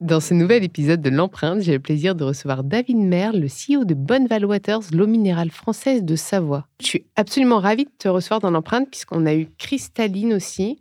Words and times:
Dans 0.00 0.20
ce 0.20 0.32
nouvel 0.32 0.62
épisode 0.62 1.02
de 1.02 1.10
l'empreinte, 1.10 1.60
j'ai 1.60 1.72
le 1.72 1.80
plaisir 1.80 2.14
de 2.14 2.22
recevoir 2.22 2.62
David 2.62 2.98
Merle, 2.98 3.40
le 3.40 3.48
CEO 3.48 3.84
de 3.84 3.94
Bonneval 3.94 4.44
Waters, 4.44 4.82
l'eau 4.92 5.08
minérale 5.08 5.50
française 5.50 6.04
de 6.04 6.14
Savoie. 6.14 6.68
Je 6.80 6.86
suis 6.86 7.06
absolument 7.16 7.58
ravie 7.58 7.86
de 7.86 7.90
te 7.98 8.06
recevoir 8.06 8.38
dans 8.38 8.52
l'empreinte 8.52 8.88
puisqu'on 8.88 9.26
a 9.26 9.34
eu 9.34 9.48
cristalline 9.58 10.34
aussi 10.34 10.78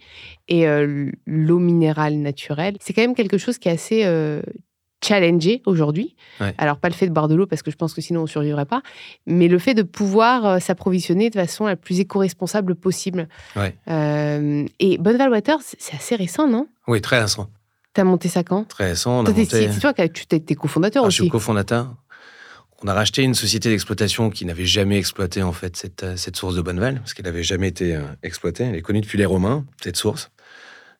et 0.47 0.67
euh, 0.67 1.09
l'eau 1.25 1.57
minérale 1.57 2.17
naturelle. 2.17 2.77
C'est 2.79 2.93
quand 2.93 3.01
même 3.01 3.15
quelque 3.15 3.39
chose 3.39 3.57
qui 3.57 3.69
est 3.69 3.71
assez 3.71 4.05
euh, 4.05 4.43
challengé 5.03 5.63
aujourd'hui. 5.65 6.15
Alors 6.59 6.77
pas 6.77 6.89
le 6.89 6.93
fait 6.93 7.07
de 7.07 7.11
boire 7.11 7.27
de 7.27 7.33
l'eau 7.33 7.47
parce 7.47 7.63
que 7.63 7.71
je 7.71 7.75
pense 7.75 7.95
que 7.95 8.01
sinon 8.01 8.21
on 8.21 8.27
survivrait 8.27 8.65
pas, 8.65 8.83
mais 9.25 9.47
le 9.47 9.57
fait 9.57 9.73
de 9.73 9.81
pouvoir 9.81 10.45
euh, 10.45 10.59
s'approvisionner 10.59 11.31
de 11.31 11.35
façon 11.35 11.65
la 11.65 11.75
plus 11.75 11.99
éco-responsable 11.99 12.75
possible. 12.75 13.27
et 13.57 14.97
Bonneval 14.99 15.31
Waters, 15.31 15.61
c'est 15.61 15.95
assez 15.95 16.15
récent, 16.15 16.47
non? 16.47 16.67
Oui, 16.87 17.01
très 17.01 17.19
récent. 17.19 17.49
Tu 17.97 18.01
as 18.01 18.03
monté 18.03 18.29
ça 18.29 18.43
quand 18.43 18.63
Très 18.67 18.89
récent. 18.89 19.25
C'est 19.25 19.79
toi 19.79 19.91
qui 19.91 20.07
tu 20.11 20.35
été 20.35 20.53
cofondateur 20.53 21.03
ah, 21.03 21.07
aussi. 21.07 21.17
Je 21.17 21.23
suis 21.23 21.31
cofondateur. 21.31 21.95
On 22.83 22.87
a 22.87 22.93
racheté 22.93 23.23
une 23.23 23.33
société 23.33 23.69
d'exploitation 23.69 24.29
qui 24.29 24.45
n'avait 24.45 24.67
jamais 24.67 24.99
exploité 24.99 25.41
en 25.41 25.51
fait 25.51 25.75
cette, 25.75 26.03
euh, 26.03 26.15
cette 26.15 26.35
source 26.35 26.53
de 26.53 26.61
Bonneval, 26.61 26.99
parce 26.99 27.15
qu'elle 27.15 27.25
n'avait 27.25 27.41
jamais 27.41 27.69
été 27.69 27.95
euh, 27.95 28.03
exploitée. 28.21 28.65
Elle 28.65 28.75
est 28.75 28.83
connue 28.83 29.01
depuis 29.01 29.17
les 29.17 29.25
Romains, 29.25 29.65
cette 29.81 29.97
source. 29.97 30.29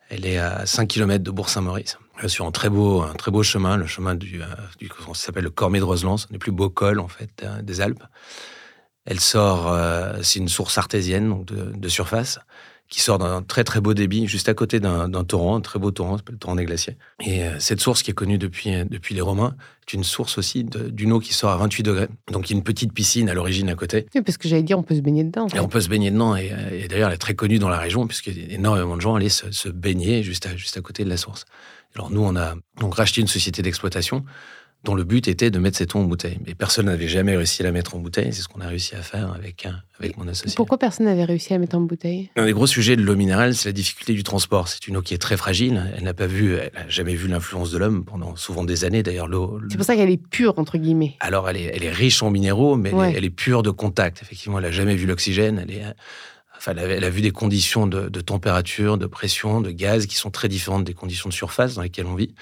Elle 0.09 0.26
est 0.26 0.39
à 0.39 0.66
5 0.66 0.88
km 0.88 1.23
de 1.23 1.30
Bourg-Saint-Maurice, 1.30 2.00
sur 2.26 2.48
un 2.48 2.52
très 2.52 2.72
beau, 2.72 3.04
un 3.04 3.14
très 3.14 3.30
beau 3.30 3.44
chemin, 3.44 3.78
le 3.78 3.86
chemin 3.86 4.16
du, 4.16 4.42
euh, 4.42 4.48
du 4.80 4.89
s'appelle 5.14 5.44
le 5.44 5.52
Cormier 5.52 5.80
de 5.80 5.86
Roseland, 5.86 6.16
un 6.16 6.32
des 6.32 6.39
plus 6.39 6.52
beaux 6.52 6.72
cols 6.72 7.00
en 7.00 7.08
fait 7.08 7.45
des 7.61 7.80
Alpes. 7.80 8.06
Elle 9.06 9.20
sort, 9.20 9.72
c'est 10.23 10.39
une 10.39 10.50
source 10.50 10.80
artésienne 10.80 11.30
donc 11.30 11.45
de, 11.45 11.72
de 11.78 11.89
surface 11.89 12.39
qui 12.90 13.02
sort 13.02 13.18
d'un 13.18 13.42
très 13.42 13.64
très 13.64 13.82
beau 13.82 13.94
débit, 13.94 14.28
juste 14.28 14.48
à 14.48 14.54
côté 14.54 14.80
d'un 14.80 15.10
torrent, 15.26 15.58
un 15.58 15.62
très 15.62 15.78
beau 15.78 15.92
torrent, 15.92 16.18
s'appelle 16.18 16.36
le 16.36 16.40
torrent 16.40 16.56
des 16.56 16.66
glaciers. 16.66 16.96
Et 17.26 17.44
euh, 17.44 17.60
cette 17.60 17.82
source 17.82 18.02
qui 18.02 18.12
est 18.12 18.14
connue 18.14 18.38
depuis, 18.38 18.74
euh, 18.74 18.86
depuis 18.90 19.14
les 19.14 19.22
Romains 19.22 19.56
est 19.88 19.94
une 19.94 20.06
source 20.06 20.38
aussi 20.38 20.64
d'une 20.64 21.12
eau 21.12 21.20
qui 21.20 21.34
sort 21.34 21.52
à 21.52 21.58
28 21.58 21.84
degrés. 21.84 22.08
Donc 22.32 22.50
il 22.50 22.54
y 22.54 22.56
a 22.56 22.58
une 22.58 22.64
petite 22.64 22.94
piscine 22.94 23.30
à 23.30 23.34
l'origine 23.34 23.70
à 23.70 23.76
côté. 23.76 24.06
Oui, 24.16 24.22
parce 24.22 24.38
que 24.38 24.48
j'allais 24.48 24.64
dire, 24.64 24.80
on 24.80 24.84
peut 24.84 24.96
se 24.96 25.02
baigner 25.02 25.24
dedans. 25.26 25.48
Et 25.54 25.60
on 25.60 25.68
peut 25.68 25.82
se 25.82 25.90
baigner 25.90 26.12
dedans. 26.12 26.36
Et, 26.36 26.52
euh, 26.52 26.84
et 26.84 26.88
d'ailleurs, 26.88 27.10
elle 27.10 27.16
est 27.16 27.20
très 27.20 27.36
connue 27.36 27.60
dans 27.60 27.70
la 27.70 27.80
région, 27.80 28.08
puisque 28.08 28.30
énormément 28.30 28.96
de 28.96 29.02
gens 29.02 29.16
allaient 29.16 29.30
se, 29.30 29.52
se 29.52 29.68
baigner 29.68 30.24
juste 30.24 30.46
à, 30.46 30.56
juste 30.56 30.78
à 30.78 30.82
côté 30.82 31.04
de 31.04 31.10
la 31.10 31.18
source. 31.18 31.46
Alors 31.96 32.10
nous, 32.10 32.22
on 32.22 32.36
a 32.36 32.56
donc 32.80 32.96
racheté 32.96 33.22
une 33.22 33.28
société 33.28 33.62
d'exploitation 33.62 34.24
dont 34.83 34.95
le 34.95 35.03
but 35.03 35.28
était 35.28 35.50
de 35.52 35.59
mettre 35.59 35.78
cette 35.78 35.95
eau 35.95 36.00
en 36.00 36.03
bouteille. 36.03 36.38
Mais 36.45 36.56
personne 36.56 36.86
n'avait 36.86 37.08
jamais 37.08 37.36
réussi 37.36 37.61
à 37.61 37.66
la 37.66 37.72
mettre 37.72 37.95
en 37.95 38.00
bouteille. 38.00 38.31
C'est 38.31 38.42
ce 38.42 38.47
qu'on 38.47 38.61
a 38.61 38.67
réussi 38.67 38.95
à 38.95 39.02
faire 39.02 39.33
avec, 39.33 39.67
avec 40.00 40.17
mon 40.17 40.28
associé. 40.28 40.56
Pourquoi 40.56 40.78
personne 40.78 41.08
n'avait 41.08 41.25
réussi 41.25 41.52
à 41.53 41.56
la 41.56 41.59
mettre 41.59 41.75
en 41.75 41.81
bouteille? 41.81 42.30
Un 42.36 42.45
des 42.45 42.53
gros 42.53 42.67
sujets 42.67 42.95
de 42.95 43.02
l'eau 43.02 43.16
minérale, 43.16 43.55
c'est 43.55 43.70
la 43.70 43.73
difficulté 43.73 44.14
du 44.14 44.23
transport. 44.23 44.67
C'est 44.67 44.88
une 44.88 44.98
eau 44.98 45.02
qui 45.02 45.14
est 45.14 45.17
très 45.17 45.36
fragile. 45.36 45.83
Elle 45.98 46.03
n'a 46.03 46.14
pas 46.14 46.28
vu, 46.28 46.53
elle 46.55 46.72
n'a 46.73 46.88
jamais 46.88 47.16
vu 47.16 47.28
l'influence 47.28 47.72
de 47.72 47.78
l'homme 47.78 48.05
pendant 48.05 48.36
souvent 48.36 48.64
des 48.64 48.86
années. 48.86 49.03
D'ailleurs, 49.03 49.28
l'eau. 49.28 49.59
C'est 49.70 49.78
pour 49.78 49.86
ça 49.86 49.95
qu'elle 49.95 50.11
est 50.11 50.26
pure 50.26 50.54
entre 50.58 50.77
guillemets. 50.77 51.16
Alors, 51.20 51.49
elle 51.49 51.58
est, 51.58 51.71
elle 51.73 51.83
est 51.83 51.92
riche 51.92 52.23
en 52.23 52.30
minéraux, 52.30 52.77
mais 52.77 52.92
elle, 53.14 53.26
est, 53.26 53.30
pure 53.30 53.64
de 53.64 53.71
contact. 53.71 54.21
Effectivement, 54.21 54.60
elle 54.60 54.66
n'a 54.66 54.71
jamais 54.71 54.95
vu 54.95 55.05
l'oxygène. 55.05 55.60
Elle 55.60 55.71
est 55.71 55.83
Enfin, 56.60 56.73
elle 56.76 57.04
a, 57.04 57.10
vu 57.11 57.21
des 57.21 57.30
conditions 57.30 57.86
de, 57.86 58.10
de, 58.10 58.20
température, 58.20 58.98
de 58.98 59.05
pression, 59.05 59.61
de 59.61 59.70
gaz 59.70 60.08
qui 60.08 60.16
sont 60.16 60.32
très 60.32 60.48
différentes 60.48 60.86
des 60.86 60.95
conditions 60.95 61.30
de 61.30 61.33
surface 61.33 61.76
dans 61.76 61.83
lesquelles 61.83 62.08
on 62.08 62.16
vit 62.16 62.33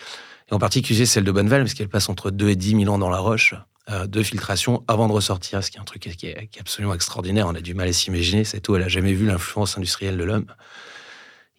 et 0.49 0.53
en 0.53 0.59
particulier 0.59 1.05
celle 1.05 1.23
de 1.23 1.31
Bonneval, 1.31 1.63
parce 1.63 1.73
qu'elle 1.73 1.89
passe 1.89 2.09
entre 2.09 2.31
2 2.31 2.49
et 2.49 2.55
10 2.55 2.81
000 2.81 2.93
ans 2.93 2.97
dans 2.97 3.09
la 3.09 3.17
roche 3.17 3.55
euh, 3.89 4.07
de 4.07 4.23
filtration 4.23 4.83
avant 4.87 5.07
de 5.07 5.13
ressortir, 5.13 5.63
ce 5.63 5.71
qui 5.71 5.77
est 5.77 5.81
un 5.81 5.85
truc 5.85 6.01
qui 6.01 6.27
est, 6.27 6.49
absolument 6.59 6.93
extraordinaire. 6.93 7.47
On 7.47 7.55
a 7.55 7.61
du 7.61 7.73
mal 7.73 7.87
à 7.87 7.93
s'imaginer. 7.93 8.43
Cette 8.43 8.69
eau, 8.69 8.75
elle 8.75 8.81
n'a 8.81 8.87
jamais 8.87 9.13
vu 9.13 9.25
l'influence 9.25 9.77
industrielle 9.77 10.17
de 10.17 10.23
l'homme. 10.23 10.45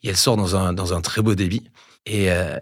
Et 0.03 0.09
elle 0.09 0.17
sort 0.17 0.37
dans 0.37 0.55
un, 0.55 0.73
dans 0.73 0.95
un 0.95 1.01
très 1.01 1.23
beau 1.23 1.35
débit. 1.35 1.71
Et 2.05 2.31
euh, 2.31 2.57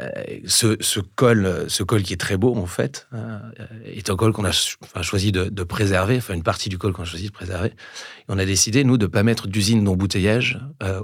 ce, 0.46 0.76
ce, 0.80 1.00
col, 1.00 1.66
ce 1.68 1.82
col 1.82 2.02
qui 2.02 2.14
est 2.14 2.18
très 2.18 2.38
beau, 2.38 2.56
en 2.56 2.64
fait, 2.64 3.06
euh, 3.12 3.38
est 3.84 4.08
un 4.08 4.16
col 4.16 4.32
qu'on 4.32 4.46
a 4.46 5.02
choisi 5.02 5.32
de, 5.32 5.44
de, 5.44 5.62
préserver, 5.64 6.16
enfin 6.16 6.32
une 6.32 6.42
partie 6.42 6.70
du 6.70 6.78
col 6.78 6.94
qu'on 6.94 7.02
a 7.02 7.06
choisi 7.06 7.26
de 7.26 7.32
préserver. 7.32 7.68
Et 7.68 8.24
on 8.28 8.38
a 8.38 8.46
décidé, 8.46 8.84
nous, 8.84 8.96
de 8.96 9.04
ne 9.04 9.10
pas 9.10 9.22
mettre 9.22 9.46
d'usine 9.46 9.84
d'embouteillage 9.84 10.60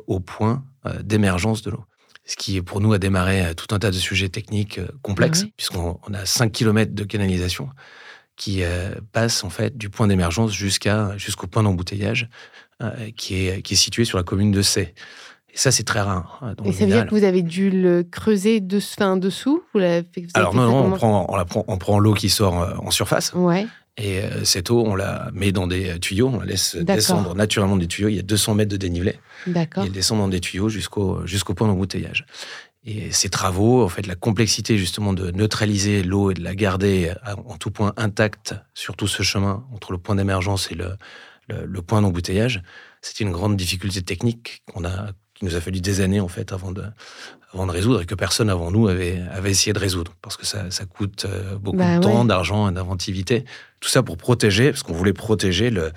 au 0.07 0.21
point 0.21 0.65
d'émergence 1.03 1.61
de 1.61 1.71
l'eau 1.71 1.85
ce 2.25 2.37
qui, 2.37 2.61
pour 2.63 2.81
nous, 2.81 2.93
a 2.93 2.99
démarré 2.99 3.45
euh, 3.45 3.55
tout 3.55 3.75
un 3.75 3.79
tas 3.79 3.91
de 3.91 3.97
sujets 3.97 4.29
techniques 4.29 4.79
euh, 4.79 4.89
complexes, 5.03 5.47
puisqu'on 5.57 5.99
a 6.15 6.25
5 6.25 6.53
km 6.53 6.95
de 6.95 7.05
canalisation 7.05 7.69
qui 8.37 8.63
euh, 8.63 8.95
passe 9.13 9.45
en 9.45 9.51
fait 9.51 9.77
du 9.77 9.91
point 9.91 10.07
d'émergence 10.07 10.53
jusqu'à 10.53 11.17
jusqu'au 11.19 11.47
point 11.47 11.63
d'embouteillage 11.63 12.29
qui, 13.15 13.47
est, 13.47 13.61
qui 13.61 13.75
est 13.75 13.77
situé 13.77 14.07
sur 14.07 14.17
la 14.17 14.25
commune 14.25 14.53
de 14.53 14.63
Sey. 14.63 14.95
Et 15.53 15.59
ça, 15.59 15.71
c'est 15.71 15.83
très 15.83 16.01
rare. 16.01 16.39
Hein, 16.41 16.55
et 16.65 16.73
ça 16.73 16.87
veut 16.87 16.93
dire 16.93 17.05
que 17.05 17.15
vous 17.15 17.25
avez 17.25 17.43
dû 17.43 17.69
le 17.69 18.03
creuser 18.03 18.61
de, 18.61 18.81
fin, 18.81 19.19
dessous? 19.19 19.63
Vous 19.75 19.81
Alors 20.33 20.55
non, 20.55 20.65
non 20.65 20.87
on, 20.87 20.91
prend, 20.93 21.27
on, 21.29 21.37
la 21.37 21.45
prend, 21.45 21.63
on 21.69 21.77
prend 21.77 21.99
l'eau 21.99 22.15
qui 22.15 22.31
sort 22.31 22.55
en 22.55 22.91
surface. 22.91 23.35
Ouais. 23.35 23.67
Et 23.97 24.21
euh, 24.21 24.45
cette 24.45 24.71
eau, 24.71 24.83
on 24.87 24.95
la 24.95 25.31
met 25.33 25.53
dans 25.53 25.67
des 25.67 25.99
tuyaux, 25.99 26.29
on 26.29 26.41
la 26.41 26.47
laisse 26.47 26.77
descendre 26.77 27.35
naturellement 27.35 27.77
des 27.77 27.87
tuyaux. 27.87 28.09
Il 28.09 28.17
y 28.17 28.19
a 28.19 28.23
200 28.23 28.55
mètres 28.55 28.71
de 28.71 28.77
dénivelé. 28.77 29.19
D'accord. 29.47 29.85
Et 29.85 29.87
elle 29.87 29.93
descend 29.93 30.19
dans 30.19 30.29
des 30.29 30.41
tuyaux 30.41 30.69
jusqu'au 30.69 31.27
jusqu'au 31.27 31.55
point 31.55 31.69
d'embouteillage. 31.69 32.25
Et 32.83 33.13
ces 33.13 33.29
travaux, 33.29 33.85
en 33.85 33.89
fait, 33.89 34.07
la 34.07 34.15
complexité 34.15 34.79
justement 34.79 35.13
de 35.13 35.31
neutraliser 35.33 36.03
l'eau 36.03 36.31
et 36.31 36.35
de 36.35 36.43
la 36.43 36.55
garder 36.55 37.13
en 37.27 37.59
tout 37.59 37.71
point 37.71 37.93
intacte 37.99 38.55
sur 38.73 38.97
tout 38.97 39.07
ce 39.07 39.23
chemin 39.23 39.67
entre 39.75 39.93
le 39.93 39.99
point 39.99 40.15
d'émergence 40.15 40.73
et 40.73 40.75
le, 40.75 40.97
le, 41.49 41.83
point 41.83 42.01
d'embouteillage, 42.01 42.63
c'était 43.03 43.25
une 43.25 43.33
grande 43.33 43.57
difficulté 43.57 44.01
technique 44.01 44.63
qu'on 44.73 44.87
a, 44.87 45.13
qui 45.41 45.47
nous 45.47 45.57
a 45.57 45.61
fallu 45.61 45.81
des 45.81 46.03
années 46.03 46.21
en 46.21 46.29
fait 46.29 46.53
avant 46.53 46.71
de, 46.71 46.85
avant 47.53 47.67
de 47.67 47.73
résoudre 47.73 48.03
et 48.03 48.07
que 48.07 48.15
personne 48.15 48.51
avant 48.51 48.71
nous 48.71 48.89
avait, 48.89 49.23
avait 49.33 49.51
essayé 49.51 49.73
de 49.73 49.79
résoudre 49.79 50.15
parce 50.21 50.37
que 50.37 50.45
ça, 50.45 50.71
ça 50.71 50.85
coûte 50.85 51.25
euh, 51.25 51.57
beaucoup 51.57 51.79
bah 51.79 51.97
de 51.97 52.03
temps, 52.03 52.25
d'argent 52.27 52.71
et 52.71 52.73
d'inventivité. 52.73 53.45
Tout 53.81 53.89
ça 53.89 54.03
pour 54.03 54.19
protéger, 54.19 54.71
parce 54.71 54.83
qu'on 54.83 54.93
voulait 54.93 55.15
protéger 55.15 55.71
le, 55.71 55.93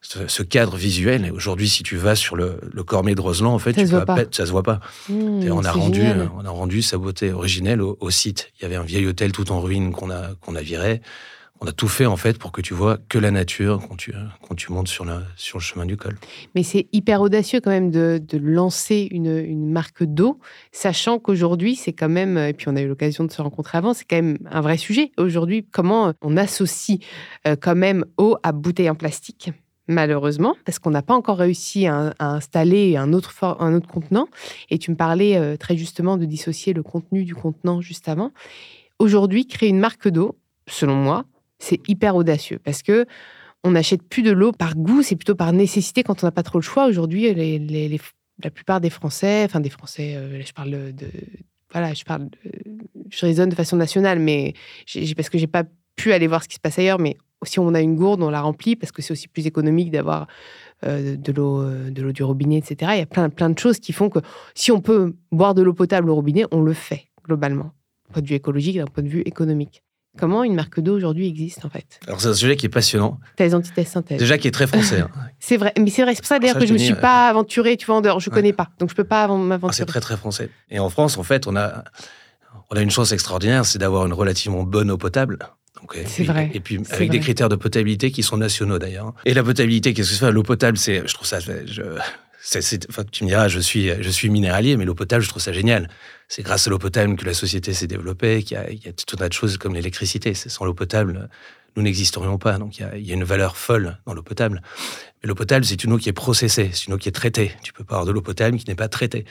ce, 0.00 0.42
cadre 0.42 0.76
visuel. 0.76 1.26
Et 1.26 1.30
aujourd'hui, 1.30 1.68
si 1.68 1.82
tu 1.82 1.96
vas 1.96 2.14
sur 2.14 2.34
le, 2.34 2.58
le 2.62 2.82
Cormier 2.82 3.14
de 3.14 3.20
Roseland, 3.20 3.52
en 3.52 3.58
fait, 3.58 3.74
ça 3.74 3.82
tu 3.82 3.88
se 3.88 3.96
peux 3.96 4.28
ça 4.30 4.46
se 4.46 4.50
voit 4.50 4.62
pas. 4.62 4.80
Mmh, 5.10 5.50
on 5.52 5.64
a 5.64 5.72
rendu, 5.72 6.02
on 6.38 6.44
a 6.46 6.50
rendu 6.50 6.80
sa 6.80 6.96
beauté 6.96 7.30
originelle 7.30 7.82
au, 7.82 7.98
au, 8.00 8.08
site. 8.08 8.50
Il 8.58 8.62
y 8.62 8.64
avait 8.64 8.76
un 8.76 8.82
vieil 8.82 9.06
hôtel 9.06 9.32
tout 9.32 9.52
en 9.52 9.60
ruine 9.60 9.92
qu'on 9.92 10.10
a, 10.10 10.34
qu'on 10.40 10.54
a 10.56 10.62
viré 10.62 11.02
on 11.60 11.66
a 11.66 11.72
tout 11.72 11.88
fait 11.88 12.06
en 12.06 12.16
fait 12.16 12.38
pour 12.38 12.52
que 12.52 12.60
tu 12.60 12.74
vois 12.74 12.98
que 13.08 13.18
la 13.18 13.30
nature 13.30 13.80
quand 13.88 13.96
tu, 13.96 14.12
quand 14.46 14.54
tu 14.54 14.72
montes 14.72 14.88
sur, 14.88 15.04
la, 15.04 15.22
sur 15.36 15.58
le 15.58 15.62
chemin 15.62 15.86
du 15.86 15.96
col. 15.96 16.16
Mais 16.54 16.62
c'est 16.62 16.86
hyper 16.92 17.20
audacieux 17.20 17.60
quand 17.60 17.70
même 17.70 17.90
de, 17.90 18.20
lancer 18.38 19.08
une, 19.10 19.36
une 19.36 19.70
marque 19.70 20.04
d'eau, 20.04 20.38
sachant 20.72 21.18
qu'aujourd'hui 21.18 21.76
c'est 21.76 21.92
quand 21.92 22.08
même, 22.08 22.38
et 22.38 22.52
puis 22.52 22.68
on 22.68 22.76
a 22.76 22.80
eu 22.80 22.88
l'occasion 22.88 23.24
de 23.24 23.32
se 23.32 23.42
rencontrer 23.42 23.78
avant, 23.78 23.94
c'est 23.94 24.04
quand 24.04 24.16
même 24.16 24.38
un 24.50 24.60
vrai 24.60 24.76
sujet. 24.76 25.12
Aujourd'hui, 25.18 25.66
comment 25.70 26.12
on 26.22 26.36
associe 26.36 26.98
euh, 27.46 27.56
quand 27.60 27.74
même 27.74 28.04
eau 28.16 28.36
à 28.42 28.52
bouteille 28.52 28.90
en 28.90 28.94
plastique? 28.94 29.50
Malheureusement, 29.90 30.54
parce 30.66 30.78
qu'on 30.78 30.90
n'a 30.90 31.00
pas 31.00 31.14
encore 31.14 31.38
réussi 31.38 31.86
à, 31.86 32.12
installer 32.18 32.96
un 32.96 33.14
autre, 33.14 33.32
un 33.42 33.74
autre 33.74 33.88
contenant. 33.88 34.28
Et 34.68 34.78
tu 34.78 34.90
me 34.90 34.96
parlais 34.96 35.38
euh, 35.38 35.56
très 35.56 35.78
justement 35.78 36.18
de 36.18 36.26
dissocier 36.26 36.74
le 36.74 36.82
contenu 36.82 37.24
du 37.24 37.34
contenant 37.34 37.80
juste 37.80 38.06
avant. 38.06 38.32
Aujourd'hui, 38.98 39.46
créer 39.46 39.70
une 39.70 39.78
marque 39.78 40.08
d'eau, 40.08 40.36
selon 40.66 40.94
moi, 40.94 41.24
c'est 41.58 41.80
hyper 41.88 42.16
audacieux 42.16 42.58
parce 42.62 42.82
que 42.82 43.06
on 43.64 43.72
n'achète 43.72 44.02
plus 44.02 44.22
de 44.22 44.30
l'eau 44.30 44.52
par 44.52 44.76
goût, 44.76 45.02
c'est 45.02 45.16
plutôt 45.16 45.34
par 45.34 45.52
nécessité 45.52 46.02
quand 46.02 46.22
on 46.22 46.26
n'a 46.26 46.30
pas 46.30 46.44
trop 46.44 46.58
le 46.58 46.62
choix. 46.62 46.86
Aujourd'hui, 46.86 47.98
la 48.42 48.50
plupart 48.50 48.80
des 48.80 48.90
Français, 48.90 49.42
enfin 49.44 49.60
des 49.60 49.70
Français, 49.70 50.14
euh, 50.16 50.40
je 50.44 50.52
parle 50.52 50.70
de, 50.70 51.06
voilà, 51.72 51.92
je 51.92 52.04
parle, 52.04 52.28
je 53.10 53.26
raisonne 53.26 53.48
de 53.48 53.54
façon 53.54 53.76
nationale, 53.76 54.20
mais 54.20 54.54
parce 55.16 55.28
que 55.28 55.38
j'ai 55.38 55.46
pas 55.48 55.64
pu 55.96 56.12
aller 56.12 56.28
voir 56.28 56.44
ce 56.44 56.48
qui 56.48 56.54
se 56.54 56.60
passe 56.60 56.78
ailleurs, 56.78 57.00
mais 57.00 57.16
si 57.44 57.58
on 57.58 57.74
a 57.74 57.80
une 57.80 57.96
gourde, 57.96 58.22
on 58.22 58.30
la 58.30 58.40
remplit 58.40 58.76
parce 58.76 58.92
que 58.92 59.02
c'est 59.02 59.12
aussi 59.12 59.28
plus 59.28 59.46
économique 59.46 59.90
d'avoir 59.90 60.26
euh, 60.84 61.16
de 61.16 61.32
l'eau, 61.32 61.60
euh, 61.60 61.90
de 61.90 62.10
du 62.10 62.22
robinet, 62.22 62.58
etc. 62.58 62.92
Il 62.94 62.98
y 62.98 63.02
a 63.02 63.06
plein, 63.06 63.28
plein 63.30 63.50
de 63.50 63.58
choses 63.58 63.78
qui 63.78 63.92
font 63.92 64.08
que 64.08 64.20
si 64.54 64.72
on 64.72 64.80
peut 64.80 65.14
boire 65.32 65.54
de 65.54 65.62
l'eau 65.62 65.74
potable 65.74 66.10
au 66.10 66.14
robinet, 66.14 66.44
on 66.52 66.62
le 66.62 66.72
fait 66.72 67.08
globalement, 67.24 67.72
d'un 68.06 68.12
point 68.14 68.22
de 68.22 68.28
vue 68.28 68.34
écologique, 68.34 68.76
d'un 68.76 68.86
point 68.86 69.02
de 69.02 69.08
vue 69.08 69.22
économique. 69.22 69.82
Comment 70.18 70.44
une 70.44 70.54
marque 70.54 70.80
d'eau 70.80 70.96
aujourd'hui 70.96 71.28
existe 71.28 71.64
en 71.64 71.68
fait? 71.68 72.00
Alors 72.06 72.20
c'est 72.20 72.28
un 72.28 72.34
sujet 72.34 72.56
qui 72.56 72.66
est 72.66 72.70
passionnant. 72.70 73.18
Thèse, 73.36 73.54
antithèse, 73.54 73.88
synthèse. 73.88 74.18
Déjà 74.18 74.38
qui 74.38 74.48
est 74.48 74.52
très 74.52 74.66
français. 74.66 75.00
Hein. 75.00 75.10
c'est 75.38 75.56
vrai, 75.56 75.72
mais 75.78 75.90
c'est 75.90 76.02
vrai, 76.02 76.14
c'est 76.14 76.20
pour 76.20 76.28
ça 76.28 76.38
d'ailleurs 76.38 76.58
que 76.58 76.66
je 76.66 76.72
ne 76.72 76.78
me 76.78 76.82
suis 76.82 76.94
pas 76.94 77.28
aventurée, 77.28 77.76
tu 77.76 77.86
vois, 77.86 77.96
en 77.96 78.00
dehors, 78.00 78.20
je 78.20 78.30
ne 78.30 78.34
connais 78.34 78.52
pas, 78.52 78.68
donc 78.78 78.88
je 78.88 78.94
ne 78.94 78.96
peux 78.96 79.04
pas 79.04 79.28
m'aventurer. 79.28 79.70
Ah, 79.70 79.72
c'est 79.72 79.86
très 79.86 80.00
très 80.00 80.16
français. 80.16 80.50
Et 80.70 80.78
en 80.78 80.90
France, 80.90 81.18
en 81.18 81.22
fait, 81.22 81.46
on 81.46 81.56
a, 81.56 81.84
on 82.70 82.76
a 82.76 82.82
une 82.82 82.90
chance 82.90 83.12
extraordinaire, 83.12 83.64
c'est 83.64 83.78
d'avoir 83.78 84.06
une 84.06 84.12
relativement 84.12 84.64
bonne 84.64 84.90
eau 84.90 84.98
potable. 84.98 85.38
c'est 86.06 86.24
vrai. 86.24 86.50
Et 86.54 86.60
puis 86.60 86.80
avec 86.90 87.10
des 87.10 87.20
critères 87.20 87.48
de 87.48 87.56
potabilité 87.56 88.10
qui 88.10 88.22
sont 88.22 88.36
nationaux 88.36 88.78
d'ailleurs. 88.78 89.14
Et 89.24 89.34
la 89.34 89.42
potabilité, 89.42 89.94
qu'est-ce 89.94 90.10
que 90.10 90.16
c'est 90.16 90.32
L'eau 90.32 90.42
potable, 90.42 90.78
c'est, 90.78 91.06
je 91.06 91.14
trouve 91.14 91.26
ça, 91.26 91.38
je, 91.40 91.82
tu 93.10 93.24
me 93.24 93.28
diras, 93.28 93.48
je 93.48 93.60
suis, 93.60 93.90
je 94.00 94.10
suis 94.10 94.30
minéralier, 94.30 94.76
mais 94.76 94.84
l'eau 94.84 94.94
potable, 94.94 95.22
je 95.22 95.28
trouve 95.28 95.42
ça 95.42 95.52
génial. 95.52 95.88
C'est 96.28 96.42
grâce 96.42 96.66
à 96.66 96.70
l'eau 96.70 96.78
potable 96.78 97.16
que 97.16 97.24
la 97.24 97.34
société 97.34 97.72
s'est 97.72 97.86
développée, 97.86 98.42
qu'il 98.42 98.56
y, 98.56 98.88
a, 98.88 98.92
tout 98.92 99.16
un 99.16 99.18
tas 99.18 99.28
de 99.28 99.32
choses 99.32 99.58
comme 99.58 99.74
l'électricité. 99.74 100.34
Sans 100.34 100.64
l'eau 100.64 100.74
potable, 100.74 101.28
nous 101.76 101.82
n'existerions 101.82 102.38
pas. 102.38 102.58
Donc 102.58 102.78
il 102.78 103.06
y, 103.06 103.10
a, 103.12 103.14
une 103.14 103.24
valeur 103.24 103.56
folle 103.56 103.98
dans 104.06 104.14
l'eau 104.14 104.22
potable. 104.22 104.62
Mais 105.22 105.28
l'eau 105.28 105.34
potable, 105.34 105.64
c'est 105.64 105.82
une 105.82 105.92
eau 105.92 105.98
qui 105.98 106.08
est 106.08 106.14
processée, 106.14 106.70
c'est 106.72 106.86
une 106.86 106.94
eau 106.94 106.98
qui 106.98 107.08
est 107.08 107.12
traitée. 107.12 107.52
Tu 107.62 107.72
peux 107.72 107.84
pas 107.84 107.94
avoir 107.94 108.06
de 108.06 108.12
l'eau 108.12 108.22
potable 108.22 108.56
qui 108.56 108.68
n'est 108.68 108.76
pas 108.76 108.88
traitée. 108.88 109.24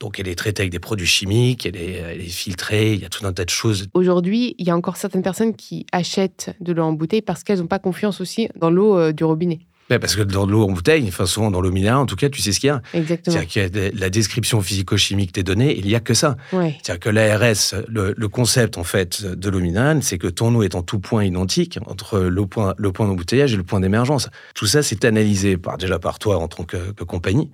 Donc 0.00 0.18
elle 0.18 0.26
est 0.26 0.34
traitée 0.34 0.62
avec 0.62 0.72
des 0.72 0.80
produits 0.80 1.06
chimiques, 1.06 1.64
elle 1.64 1.76
est, 1.76 1.92
elle 1.92 2.20
est, 2.20 2.24
filtrée, 2.24 2.94
il 2.94 3.00
y 3.00 3.04
a 3.04 3.08
tout 3.08 3.24
un 3.24 3.32
tas 3.32 3.44
de 3.44 3.50
choses. 3.50 3.86
Aujourd'hui, 3.94 4.56
il 4.58 4.66
y 4.66 4.70
a 4.70 4.76
encore 4.76 4.96
certaines 4.96 5.22
personnes 5.22 5.54
qui 5.54 5.86
achètent 5.92 6.54
de 6.60 6.72
l'eau 6.72 6.82
en 6.82 6.92
bouteille 6.92 7.22
parce 7.22 7.44
qu'elles 7.44 7.60
n'ont 7.60 7.68
pas 7.68 7.78
confiance 7.78 8.20
aussi 8.20 8.48
dans 8.56 8.70
l'eau 8.70 8.98
euh, 8.98 9.12
du 9.12 9.22
robinet 9.22 9.60
parce 9.98 10.16
que 10.16 10.22
dans 10.22 10.46
l'eau 10.46 10.64
en 10.64 10.72
bouteille, 10.72 11.04
enfin 11.08 11.26
souvent 11.26 11.50
dans 11.50 11.60
l'eau 11.60 11.70
minérale, 11.70 12.00
en 12.00 12.06
tout 12.06 12.16
cas, 12.16 12.28
tu 12.28 12.40
sais 12.40 12.52
ce 12.52 12.60
qu'il 12.60 12.68
y 12.68 12.70
a. 12.70 12.82
Exactement. 12.94 13.34
C'est-à-dire 13.34 13.48
qu'il 13.48 13.82
y 13.82 13.86
a 13.86 13.90
la 13.94 14.10
description 14.10 14.60
physico-chimique 14.60 15.34
des 15.34 15.42
données, 15.42 15.76
il 15.78 15.86
n'y 15.86 15.94
a 15.94 16.00
que 16.00 16.14
ça. 16.14 16.36
C'est-à-dire 16.50 17.00
que 17.00 17.08
l'ARS, 17.10 17.74
le, 17.88 18.28
concept 18.28 18.78
en 18.78 18.84
fait 18.84 19.24
de 19.24 19.50
l'eau 19.50 19.60
minérale, 19.60 20.02
c'est 20.02 20.18
que 20.18 20.28
ton 20.28 20.54
eau 20.54 20.62
est 20.62 20.74
en 20.74 20.82
tout 20.82 20.98
point 20.98 21.24
identique 21.24 21.78
entre 21.86 22.18
le 22.20 22.46
point, 22.46 22.74
le 22.78 22.92
point 22.92 23.06
d'embouteillage 23.06 23.52
et 23.52 23.56
le 23.56 23.62
point 23.62 23.80
d'émergence. 23.80 24.28
Tout 24.54 24.66
ça, 24.66 24.82
c'est 24.82 25.04
analysé 25.04 25.56
par, 25.56 25.78
déjà 25.78 25.98
par 25.98 26.18
toi 26.18 26.38
en 26.38 26.48
tant 26.48 26.64
que, 26.64 26.92
compagnie, 27.04 27.50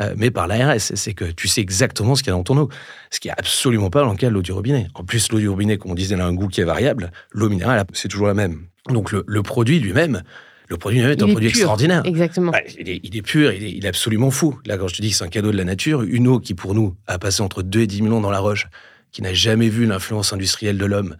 euh, 0.00 0.14
mais 0.16 0.30
par 0.30 0.46
l'ARS. 0.46 0.80
C'est 0.80 1.14
que 1.14 1.24
tu 1.24 1.48
sais 1.48 1.60
exactement 1.60 2.14
ce 2.14 2.22
qu'il 2.22 2.30
y 2.30 2.34
a 2.34 2.36
dans 2.36 2.44
ton 2.44 2.58
eau. 2.58 2.68
Ce 3.10 3.20
qui 3.20 3.28
n'est 3.28 3.34
absolument 3.36 3.90
pas 3.90 4.02
dans 4.02 4.10
le 4.10 4.16
cas 4.16 4.28
de 4.28 4.34
l'eau 4.34 4.42
du 4.42 4.52
robinet. 4.52 4.88
En 4.94 5.04
plus, 5.04 5.30
l'eau 5.32 5.38
du 5.38 5.48
robinet, 5.48 5.78
comme 5.78 5.92
on 5.92 5.94
disait, 5.94 6.14
elle 6.14 6.20
a 6.20 6.26
un 6.26 6.34
goût 6.34 6.48
qui 6.48 6.60
est 6.60 6.64
variable. 6.64 7.10
L'eau 7.32 7.48
minérale, 7.48 7.84
c'est 7.92 8.08
toujours 8.08 8.26
la 8.26 8.34
même. 8.34 8.66
Donc 8.88 9.12
le 9.12 9.42
produit 9.42 9.80
lui-même, 9.80 10.22
le 10.68 10.76
produit 10.76 11.00
est 11.00 11.22
un 11.22 11.28
produit 11.28 11.48
extraordinaire. 11.48 12.02
Exactement. 12.04 12.52
il, 12.78 13.16
est, 13.16 13.22
pur, 13.22 13.52
il 13.52 13.84
est, 13.84 13.88
absolument 13.88 14.30
fou. 14.30 14.58
Là, 14.66 14.76
quand 14.76 14.86
je 14.86 14.96
te 14.96 15.02
dis 15.02 15.10
que 15.10 15.16
c'est 15.16 15.24
un 15.24 15.28
cadeau 15.28 15.50
de 15.50 15.56
la 15.56 15.64
nature, 15.64 16.02
une 16.02 16.28
eau 16.28 16.40
qui, 16.40 16.54
pour 16.54 16.74
nous, 16.74 16.94
a 17.06 17.18
passé 17.18 17.42
entre 17.42 17.62
2 17.62 17.80
et 17.80 17.86
10 17.86 18.02
millions 18.02 18.20
dans 18.20 18.30
la 18.30 18.38
roche, 18.38 18.66
qui 19.10 19.22
n'a 19.22 19.32
jamais 19.32 19.70
vu 19.70 19.86
l'influence 19.86 20.32
industrielle 20.34 20.76
de 20.76 20.84
l'homme, 20.84 21.16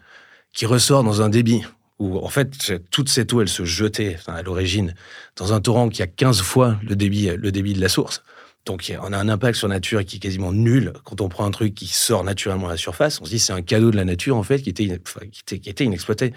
qui 0.53 0.67
ressort 0.67 1.03
dans 1.03 1.23
un 1.23 1.31
débit 1.31 1.62
où, 1.99 2.19
en 2.19 2.29
fait, 2.29 2.73
toute 2.91 3.09
cette 3.09 3.33
eau, 3.33 3.41
elle 3.41 3.49
se 3.49 3.65
jetait, 3.65 4.19
à 4.27 4.43
l'origine, 4.43 4.95
dans 5.37 5.55
un 5.55 5.61
torrent 5.61 5.89
qui 5.89 6.03
a 6.03 6.06
15 6.06 6.43
fois 6.43 6.79
le 6.87 6.95
débit, 6.95 7.31
le 7.35 7.50
débit 7.50 7.73
de 7.73 7.81
la 7.81 7.89
source. 7.89 8.23
Donc, 8.67 8.93
on 9.03 9.12
a 9.15 9.17
un 9.17 9.31
impact 9.31 9.56
sur 9.56 9.67
la 9.67 9.77
nature 9.77 10.05
qui 10.05 10.17
est 10.17 10.21
quasiment 10.21 10.53
nul. 10.53 10.93
Quand 11.05 11.23
on 11.23 11.31
prend 11.31 11.47
un 11.47 11.50
truc 11.50 11.75
qui 11.75 11.87
sort 11.87 12.23
naturellement 12.23 12.67
à 12.69 12.73
la 12.73 12.77
surface, 12.77 13.19
on 13.23 13.25
se 13.25 13.31
dit 13.31 13.39
c'est 13.39 13.55
un 13.55 13.62
cadeau 13.62 13.91
de 13.91 13.97
la 13.97 14.05
nature, 14.05 14.37
en 14.37 14.43
fait, 14.43 14.61
qui 14.61 14.69
était, 14.69 15.00
qui 15.47 15.71
était 15.71 15.85
inexploité. 15.85 16.35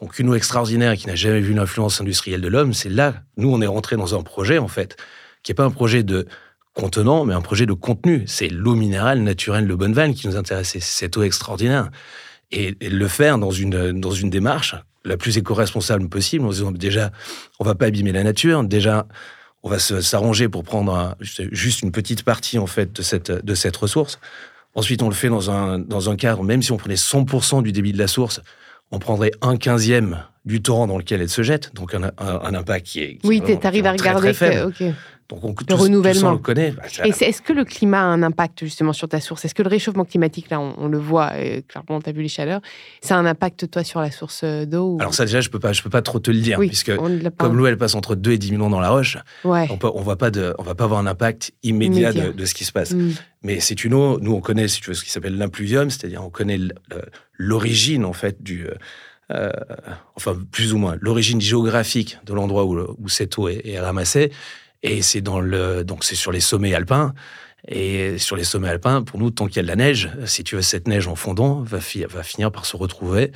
Donc 0.00 0.18
une 0.18 0.30
eau 0.30 0.34
extraordinaire 0.34 0.96
qui 0.96 1.06
n'a 1.06 1.14
jamais 1.14 1.40
vu 1.40 1.52
l'influence 1.52 2.00
industrielle 2.00 2.40
de 2.40 2.48
l'homme, 2.48 2.72
c'est 2.72 2.88
là, 2.88 3.14
nous, 3.36 3.52
on 3.52 3.60
est 3.60 3.66
rentré 3.66 3.96
dans 3.96 4.18
un 4.18 4.22
projet, 4.22 4.58
en 4.58 4.68
fait, 4.68 4.96
qui 5.42 5.50
n'est 5.50 5.54
pas 5.54 5.64
un 5.64 5.70
projet 5.70 6.02
de 6.02 6.26
contenant, 6.74 7.24
mais 7.24 7.34
un 7.34 7.42
projet 7.42 7.66
de 7.66 7.74
contenu. 7.74 8.24
C'est 8.26 8.48
l'eau 8.48 8.74
minérale 8.74 9.22
naturelle 9.22 9.66
de 9.66 9.74
Bonneval 9.74 10.14
qui 10.14 10.26
nous 10.26 10.36
intéressait, 10.36 10.80
cette 10.80 11.16
eau 11.16 11.22
extraordinaire. 11.22 11.90
Et, 12.50 12.76
le 12.80 13.08
faire 13.08 13.38
dans 13.38 13.50
une, 13.50 14.00
dans 14.00 14.10
une 14.10 14.30
démarche 14.30 14.74
la 15.04 15.16
plus 15.16 15.36
éco-responsable 15.38 16.08
possible, 16.08 16.46
en 16.46 16.50
disant 16.50 16.72
déjà, 16.72 17.10
on 17.58 17.64
va 17.64 17.74
pas 17.74 17.86
abîmer 17.86 18.12
la 18.12 18.22
nature, 18.22 18.64
déjà, 18.64 19.06
on 19.62 19.68
va 19.68 19.78
s'arranger 19.78 20.48
pour 20.48 20.64
prendre 20.64 21.14
juste 21.20 21.82
une 21.82 21.92
petite 21.92 22.22
partie, 22.22 22.58
en 22.58 22.66
fait, 22.66 22.94
de 22.94 23.02
cette, 23.02 23.30
de 23.30 23.54
cette 23.54 23.76
ressource. 23.76 24.18
Ensuite, 24.74 25.02
on 25.02 25.08
le 25.08 25.14
fait 25.14 25.28
dans 25.28 25.50
un, 25.50 25.78
dans 25.78 26.08
un 26.08 26.16
cadre, 26.16 26.42
même 26.42 26.62
si 26.62 26.72
on 26.72 26.76
prenait 26.76 26.94
100% 26.94 27.62
du 27.62 27.72
débit 27.72 27.92
de 27.92 27.98
la 27.98 28.06
source, 28.06 28.40
on 28.90 28.98
prendrait 28.98 29.32
un 29.42 29.56
quinzième 29.56 30.24
du 30.44 30.62
torrent 30.62 30.86
dans 30.86 30.98
lequel 30.98 31.20
elle 31.20 31.28
se 31.28 31.42
jette, 31.42 31.74
donc 31.74 31.94
un, 31.94 32.02
impact 32.54 32.86
qui 32.86 33.00
est. 33.00 33.18
oui, 33.24 33.42
tu 33.44 33.66
arrives 33.66 33.86
à 33.86 33.92
regarder. 33.92 34.32
Très, 34.32 34.64
Donc 35.30 35.44
on, 35.44 35.54
le 35.68 35.74
renouvellement. 35.74 36.30
on 36.30 36.32
le 36.32 36.38
connaît. 36.38 36.72
Bah, 36.72 36.82
est-ce 37.04 37.40
que 37.40 37.52
le 37.52 37.64
climat 37.64 38.00
a 38.00 38.04
un 38.04 38.22
impact 38.22 38.64
justement 38.64 38.92
sur 38.92 39.08
ta 39.08 39.20
source? 39.20 39.44
Est-ce 39.44 39.54
que 39.54 39.62
le 39.62 39.68
réchauffement 39.68 40.04
climatique, 40.04 40.50
là, 40.50 40.60
on, 40.60 40.88
le 40.88 40.98
voit, 40.98 41.38
et 41.38 41.62
clairement, 41.62 42.00
tu 42.00 42.08
as 42.08 42.12
vu 42.12 42.22
les 42.22 42.28
chaleurs, 42.28 42.60
ça 43.00 43.16
a 43.16 43.18
un 43.18 43.26
impact, 43.26 43.70
toi, 43.70 43.84
sur 43.84 44.00
la 44.00 44.10
source 44.10 44.40
euh, 44.44 44.66
d'eau 44.66 44.96
Alors 45.00 45.14
ça, 45.14 45.24
déjà, 45.24 45.40
je 45.40 45.48
peux 45.48 45.60
pas, 45.60 45.72
je 45.72 45.82
peux 45.82 45.90
pas 45.90 46.02
trop 46.02 46.18
te 46.18 46.30
le 46.30 46.40
dire, 46.40 46.58
puisque 46.58 46.94
comme 47.36 47.56
l'eau, 47.56 47.66
elle 47.66 47.78
passe 47.78 47.94
entre 47.94 48.14
2 48.14 48.32
et 48.32 48.38
10 48.38 48.52
millions 48.52 48.70
dans 48.70 48.80
la 48.80 48.90
roche, 48.90 49.18
on 49.44 49.78
on 49.82 50.02
va 50.02 50.16
pas 50.16 50.30
de, 50.30 50.54
on 50.58 50.62
va 50.62 50.74
pas 50.74 50.84
avoir 50.84 51.00
un 51.00 51.06
impact 51.06 51.52
immédiat, 51.62 52.12
De, 52.12 52.44
ce 52.44 52.54
qui 52.54 52.64
se 52.64 52.72
passe. 52.72 52.92
Mm. 52.92 53.12
Mais 53.42 53.60
c'est 53.60 53.84
une 53.84 53.94
eau, 53.94 54.18
nous, 54.20 54.32
on 54.32 54.40
connaît, 54.40 54.68
si 54.68 54.80
tu 54.80 54.88
veux, 54.88 54.94
ce 54.94 55.04
qui 55.04 55.10
s'appelle 55.10 55.36
l'impluvium, 55.36 55.90
c'est-à-dire 55.90 56.22
on 56.24 56.30
connaît 56.30 56.58
l'origine, 57.38 58.04
en 58.04 58.12
fait, 58.12 58.42
du 58.42 58.66
euh, 58.66 58.74
euh, 59.32 59.50
enfin 60.16 60.36
plus 60.50 60.72
ou 60.72 60.78
moins, 60.78 60.96
l'origine 61.00 61.40
géographique 61.40 62.18
de 62.26 62.34
l'endroit 62.34 62.64
où, 62.64 62.76
où, 62.98 63.08
cette 63.08 63.38
eau 63.38 63.48
est, 63.48 63.78
ramassée. 63.78 64.32
Et 64.82 65.02
c'est 65.02 65.22
sur 66.14 66.32
les 66.32 66.40
sommets 66.40 66.74
alpins. 66.74 67.14
Et 67.68 68.16
sur 68.18 68.36
les 68.36 68.44
sommets 68.44 68.70
alpins, 68.70 69.02
pour 69.02 69.18
nous, 69.18 69.30
tant 69.30 69.46
qu'il 69.46 69.56
y 69.56 69.58
a 69.60 69.62
de 69.62 69.68
la 69.68 69.76
neige, 69.76 70.10
si 70.24 70.44
tu 70.44 70.56
veux, 70.56 70.62
cette 70.62 70.88
neige 70.88 71.06
en 71.08 71.14
fondant 71.14 71.62
va, 71.62 71.80
finir 71.80 72.50
par 72.50 72.64
se 72.64 72.76
retrouver 72.76 73.32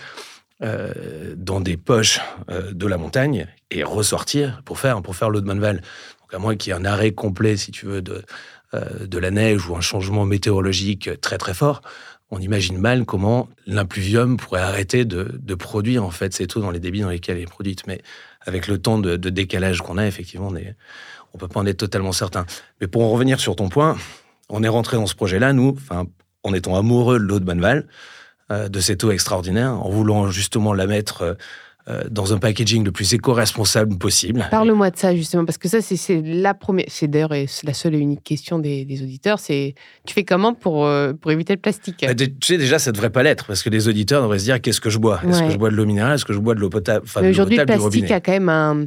euh, 0.62 1.35
dans 1.37 1.61
des 1.61 1.76
poches 1.76 2.20
euh, 2.49 2.73
de 2.73 2.87
la 2.87 2.96
montagne 2.96 3.46
et 3.70 3.85
ressortir 3.85 4.62
pour 4.64 4.79
faire, 4.79 5.02
pour 5.02 5.14
faire 5.14 5.29
l'eau 5.29 5.43
de 5.43 5.46
Manval. 5.46 5.82
Donc, 6.23 6.32
à 6.32 6.38
moins 6.38 6.56
qu'il 6.56 6.73
y 6.73 6.75
ait 6.75 6.79
un 6.79 6.87
arrêt 6.87 7.12
complet, 7.12 7.58
si 7.58 7.70
tu 7.70 7.85
veux, 7.85 8.00
de, 8.00 8.25
de 8.73 9.19
la 9.19 9.31
neige 9.31 9.69
ou 9.69 9.76
un 9.76 9.82
changement 9.82 10.25
météorologique 10.25 11.20
très 11.20 11.37
très 11.37 11.55
fort, 11.55 11.82
on 12.35 12.40
imagine 12.40 12.79
mal 12.79 13.05
comment 13.05 13.49
l'impluvium 13.67 14.37
pourrait 14.37 14.61
arrêter 14.61 15.05
de, 15.05 15.55
produire 15.55 16.05
en 16.05 16.11
fait 16.11 16.35
cette 16.35 16.56
eau 16.56 16.61
dans 16.61 16.70
les 16.70 16.81
débits 16.81 17.00
dans 17.00 17.11
lesquels 17.11 17.37
elle 17.37 17.43
est 17.43 17.47
produite. 17.47 17.87
Mais 17.87 18.02
avec 18.40 18.67
le 18.67 18.79
temps 18.79 18.99
de, 18.99 19.17
décalage 19.17 19.82
qu'on 19.82 19.99
a, 19.99 20.06
effectivement, 20.06 20.49
on 20.49 20.50
ne 20.50 20.61
on 21.34 21.38
peut 21.38 21.48
pas 21.48 21.60
en 21.60 21.66
être 21.66 21.78
totalement 21.78 22.12
certain. 22.12 22.46
Mais 22.81 22.86
pour 22.86 23.02
en 23.02 23.10
revenir 23.10 23.40
sur 23.40 23.56
ton 23.56 23.69
point, 23.69 23.96
on 24.48 24.62
est 24.62 24.69
rentré 24.69 24.96
dans 24.96 25.06
ce 25.06 25.14
projet-là, 25.14 25.52
nous, 25.52 25.76
en 26.42 26.54
étant 26.54 26.76
amoureux 26.76 27.19
de 27.19 27.25
l'eau 27.25 27.40
de 27.40 27.44
Bonneval, 27.44 27.86
euh, 28.50 28.69
de 28.69 28.81
cette 28.81 29.04
eau 29.04 29.10
extraordinaire, 29.10 29.72
en 29.72 29.90
voulant 29.90 30.31
justement 30.31 30.75
la 30.75 30.86
mettre 30.86 31.22
euh, 31.22 31.34
euh, 31.86 32.02
dans 32.10 32.32
un 32.32 32.38
packaging 32.38 32.82
le 32.82 32.92
plus 32.92 33.12
éco-responsable 33.12 33.98
possible. 33.98 34.46
Parle-moi 34.50 34.90
de 34.90 34.96
ça 34.96 35.14
justement, 35.14 35.44
parce 35.44 35.58
que 35.58 35.69
ça, 35.69 35.82
c'est 35.82 36.22
la 36.25 36.54
première, 36.54 36.86
c'est 36.88 37.08
d'ailleurs 37.08 37.34
la 37.62 37.75
seule 37.75 37.94
et 37.94 37.98
unique 37.98 38.25
question 38.25 38.58
des, 38.58 38.87
auditeurs, 39.02 39.38
c'est 39.38 39.75
tu 40.06 40.14
fais 40.14 40.25
comment 40.25 40.54
pour, 40.54 40.87
euh, 40.87 41.12
pour 41.12 41.30
éviter 41.30 41.52
le 41.52 41.61
plastique? 41.61 42.02
Bah, 42.06 42.14
Tu 42.14 42.32
sais, 42.42 42.56
déjà, 42.56 42.78
ça 42.78 42.90
devrait 42.90 43.11
pas 43.11 43.23
l'être, 43.23 43.47
parce 43.47 43.62
que 43.62 43.68
les 43.68 43.87
auditeurs 43.87 44.23
devraient 44.23 44.38
se 44.38 44.44
dire 44.44 44.62
qu'est-ce 44.62 44.80
que 44.80 44.88
je 44.88 44.97
bois? 44.97 45.20
Est-ce 45.28 45.42
que 45.42 45.50
je 45.50 45.59
bois 45.59 45.68
de 45.68 45.76
l'eau 45.76 45.85
minérale? 45.85 46.14
Est-ce 46.14 46.25
que 46.25 46.32
je 46.32 46.38
bois 46.38 46.54
de 46.54 46.61
l'eau 46.61 46.70
potable 46.70 47.04
Aujourd'hui, 47.23 47.59
le 47.59 47.66
plastique 47.66 48.11
a 48.11 48.20
quand 48.20 48.32
même 48.32 48.49
un 48.49 48.87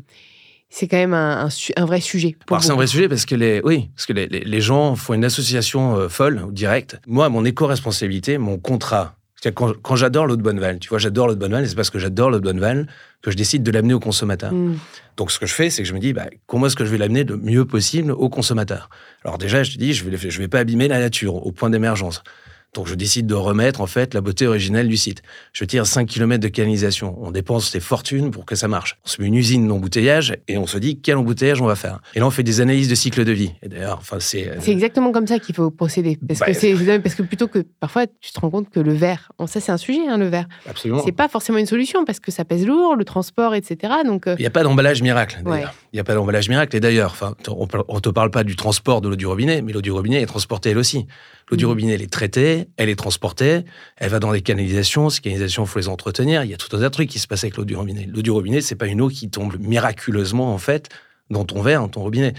c'est 0.69 0.88
quand 0.88 0.97
même 0.97 1.13
un, 1.13 1.47
un, 1.77 1.86
vrai 1.86 2.01
sujet. 2.01 2.36
C'est 2.59 2.71
un 2.71 2.75
vrai 2.75 2.88
sujet 2.88 3.07
parce 3.07 3.25
que 3.25 3.36
les, 3.36 3.62
oui, 3.63 3.89
parce 3.95 4.05
que 4.05 4.13
les, 4.13 4.27
les 4.27 4.62
gens 4.62 4.95
font 4.95 5.13
une 5.13 5.25
association 5.25 5.95
euh, 5.95 6.09
folle 6.09 6.43
ou 6.45 6.51
directe. 6.51 7.00
Moi, 7.07 7.29
mon 7.29 7.45
éco-responsabilité, 7.45 8.38
mon 8.38 8.57
contrat 8.57 9.17
quand, 9.51 9.74
quand 9.81 9.95
j'adore 9.95 10.25
l'eau 10.25 10.36
de 10.36 10.41
Bonneval, 10.41 10.79
tu 10.79 10.89
vois, 10.89 10.97
j'adore 10.97 11.27
l'eau 11.27 11.36
de 11.36 11.39
Bonneval, 11.39 11.63
et 11.63 11.67
c'est 11.67 11.75
parce 11.75 11.89
que 11.89 12.00
j'adore 12.00 12.31
l'eau 12.31 12.39
de 12.39 12.43
Bonneval 12.43 12.88
que 13.21 13.31
je 13.31 13.38
décide 13.38 13.63
de 13.63 13.71
l'amener 13.71 13.93
au 13.93 14.00
consommateur. 14.00 14.51
Mm. 14.51 14.77
Donc, 15.15 15.31
ce 15.31 15.39
que 15.39 15.45
je 15.45 15.53
fais, 15.53 15.69
c'est 15.69 15.83
que 15.83 15.88
je 15.88 15.93
me 15.93 16.00
dis, 16.00 16.13
bah, 16.13 16.27
comment 16.45 16.67
est-ce 16.67 16.75
que 16.75 16.86
je 16.86 16.91
vais 16.91 16.97
l'amener 16.97 17.24
le 17.24 17.38
mieux 17.38 17.65
possible 17.65 18.12
au 18.12 18.29
consommateur? 18.29 18.89
Alors 19.24 19.38
déjà, 19.38 19.63
je 19.63 19.74
te 19.74 19.77
dis, 19.77 19.93
je 19.93 20.07
vais, 20.07 20.17
je 20.17 20.39
vais 20.39 20.47
pas 20.47 20.59
abîmer 20.59 20.88
la 20.88 21.00
nature 21.00 21.36
au 21.36 21.51
point 21.51 21.69
d'émergence. 21.69 22.24
Donc 22.74 22.88
je 22.88 22.95
décide 22.95 23.25
de 23.25 23.33
remettre 23.33 23.81
en 23.81 23.88
fait 23.88 24.13
la 24.13 24.21
beauté 24.21 24.45
originelle 24.45 24.88
du 24.88 24.97
site. 24.97 25.24
Je 25.53 25.65
tire 25.65 25.88
5 25.88 26.07
km 26.07 26.41
de 26.41 26.47
canalisation. 26.47 27.17
On 27.21 27.31
dépense 27.31 27.71
des 27.71 27.79
fortunes 27.79 28.29
pour 28.31 28.45
que 28.45 28.55
ça 28.55 28.67
marche. 28.67 28.97
On 29.05 29.09
se 29.09 29.21
met 29.21 29.27
une 29.27 29.36
usine 29.36 29.67
d'embouteillage 29.67 30.38
et 30.47 30.57
on 30.57 30.67
se 30.67 30.77
dit 30.77 31.00
quel 31.01 31.17
embouteillage 31.17 31.62
on 31.62 31.65
va 31.65 31.75
faire? 31.75 32.00
Et 32.13 32.19
là 32.19 32.27
on 32.27 32.29
fait 32.29 32.43
des 32.43 32.62
analyses 32.62 32.89
de 32.89 32.95
cycle 32.95 33.24
de 33.25 33.31
vie. 33.31 33.51
Et 33.63 33.69
d'ailleurs, 33.69 33.97
enfin 34.00 34.17
c'est. 34.19 34.47
Euh, 34.50 34.55
c'est 34.59 34.71
exactement 34.71 35.12
comme 35.12 35.27
ça 35.27 35.39
qu'il 35.39 35.55
faut 35.55 35.71
procéder. 35.71 36.17
Parce 36.27 36.39
que 36.39 36.45
bah, 36.45 36.53
c'est 36.53 37.00
parce 37.00 37.15
que 37.15 37.24
plutôt 37.24 37.47
que 37.47 37.65
parfois 37.79 38.05
tu 38.07 38.31
te 38.31 38.39
rends 38.39 38.50
compte 38.50 38.69
que 38.69 38.79
le 38.79 38.93
verre, 38.93 39.31
ça 39.47 39.59
c'est 39.59 39.71
un 39.71 39.77
sujet 39.77 40.07
hein, 40.07 40.17
le 40.17 40.27
verre. 40.27 40.47
Absolument. 40.69 41.01
C'est 41.03 41.12
pas 41.12 41.29
forcément 41.29 41.57
une 41.57 41.65
solution 41.65 42.05
parce 42.05 42.19
que 42.19 42.31
ça 42.31 42.45
pèse 42.45 42.65
lourd, 42.65 42.95
le 42.95 43.05
transport, 43.05 43.55
etc. 43.55 43.93
Donc. 44.05 44.27
Euh, 44.27 44.36
Il 44.38 44.41
n'y 44.41 44.47
a 44.47 44.51
pas 44.51 44.63
d'emballage 44.63 45.01
miracle. 45.01 45.41
Il 45.94 45.96
n'y 45.96 46.00
a 46.00 46.03
pas 46.03 46.15
d'emballage 46.15 46.50
miracle. 46.50 46.75
Et 46.75 46.79
d'ailleurs, 46.79 47.12
enfin, 47.12 47.36
on, 47.48 47.67
on 47.88 48.00
te 48.00 48.10
parle 48.10 48.32
pas 48.32 48.44
du 48.44 48.56
transport 48.56 49.01
de 49.01 49.10
l'eau 49.10 49.15
du 49.15 49.25
robinet, 49.25 49.62
mais 49.62 49.72
l'eau 49.72 49.82
du 49.82 49.91
robinet 49.91 50.22
est 50.22 50.25
transportée 50.25 50.72
elle 50.72 50.77
aussi. 50.77 51.08
L'eau 51.50 51.58
du 51.58 51.65
mm. 51.65 51.70
robinet, 51.70 51.94
elle 51.94 52.01
est 52.01 52.12
traitée, 52.12 52.67
elle 52.77 52.89
est 52.89 52.96
transportée, 52.96 53.63
elle 53.96 54.10
va 54.10 54.20
dans 54.20 54.32
des 54.32 54.41
canalisations. 54.41 55.10
Ces 55.10 55.22
canalisations, 55.22 55.63
il 55.63 55.67
faut 55.67 55.79
les 55.79 55.88
entretenir. 55.88 56.44
Il 56.44 56.50
y 56.50 56.53
a 56.53 56.58
tout 56.58 56.75
un 56.75 56.79
tas 56.79 56.86
de 56.86 56.89
trucs 56.89 57.10
qui 57.10 57.20
se 57.20 57.27
passent 57.27 57.44
avec 57.44 57.58
l'eau 57.58 57.65
du 57.65 57.75
robinet. 57.75 58.08
L'eau 58.13 58.22
du 58.22 58.32
robinet, 58.32 58.62
c'est 58.62 58.75
pas 58.75 58.88
une 58.88 59.01
eau 59.01 59.08
qui 59.08 59.29
tombe 59.29 59.58
miraculeusement, 59.60 60.53
en 60.53 60.58
fait, 60.58 60.89
dans 61.29 61.46
ton 61.46 61.62
verre, 61.62 61.82
dans 61.82 61.89
ton 61.89 62.01
robinet. 62.01 62.34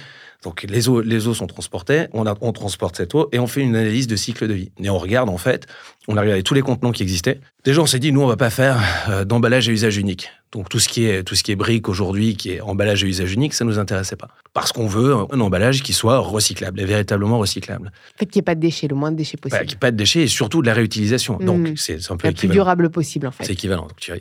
Donc 0.45 0.62
les 0.62 0.88
eaux, 0.88 1.00
les 1.00 1.26
eaux 1.26 1.35
sont 1.35 1.49
transportées, 1.49 2.07
on, 2.12 2.25
on 2.40 2.52
transporte 2.52 2.97
cette 2.97 3.14
eau 3.14 3.28
et 3.33 3.40
on 3.40 3.49
fait 3.49 3.61
une 3.61 3.75
analyse 3.75 4.07
de 4.07 4.14
cycle 4.14 4.47
de 4.47 4.54
vie. 4.54 4.71
Et 4.80 4.88
on 4.88 4.99
regarde 4.99 5.28
en 5.28 5.37
fait, 5.37 5.66
on 6.07 6.16
a 6.16 6.21
regardé 6.21 6.45
tous 6.45 6.54
les 6.54 6.62
contenants 6.62 6.92
qui 6.92 7.02
existaient. 7.02 7.40
Déjà 7.64 7.83
on 7.83 7.87
s'est 7.87 7.99
dit 7.99 8.12
nous 8.12 8.21
on 8.21 8.28
va 8.28 8.37
pas 8.37 8.50
faire 8.50 8.80
euh, 9.09 9.25
d'emballage 9.25 9.68
à 9.68 9.73
usage 9.73 9.97
unique. 9.97 10.30
Donc 10.52 10.68
tout 10.68 10.78
ce 10.78 10.88
qui 10.88 11.07
est 11.07 11.25
tout 11.25 11.35
ce 11.35 11.42
qui 11.42 11.50
est 11.50 11.57
brique 11.57 11.88
aujourd'hui, 11.88 12.37
qui 12.37 12.52
est 12.52 12.61
emballage 12.61 13.02
à 13.02 13.07
usage 13.09 13.33
unique, 13.33 13.52
ça 13.52 13.64
nous 13.64 13.80
intéressait 13.80 14.14
pas. 14.14 14.28
Parce 14.54 14.71
qu'on 14.71 14.87
veut 14.87 15.12
un, 15.12 15.40
emballage 15.40 15.83
qui 15.83 15.92
soit 15.92 16.18
recyclable 16.18 16.80
et 16.80 16.85
véritablement 16.85 17.38
recyclable. 17.38 17.88
En 17.88 18.18
fait, 18.18 18.26
qu'il 18.26 18.38
n'y 18.38 18.42
ait 18.42 18.42
pas 18.42 18.54
de 18.54 18.61
déchets, 18.61 18.87
le 18.87 18.95
moins 18.95 19.11
de 19.11 19.16
déchets 19.16 19.37
possible. 19.38 19.59
Bah, 19.59 19.64
qu'il 19.64 19.75
n'y 19.75 19.75
ait 19.75 19.78
pas 19.78 19.90
de 19.90 19.97
déchets 19.97 20.23
et 20.23 20.28
surtout 20.28 20.62
de 20.62 20.68
la 20.68 20.75
réutilisation. 20.75 21.37
Donc 21.38 21.71
mmh. 21.71 21.76
c'est 21.76 22.11
un 22.12 22.16
peu 22.16 22.28
le 22.28 22.35
plus 22.35 22.49
durable 22.49 22.90
possible 22.90 23.26
en 23.26 23.33
fait. 23.33 23.45
C'est 23.45 23.52
équivalent. 23.52 23.83
Donc, 23.83 23.97
tu, 23.97 24.12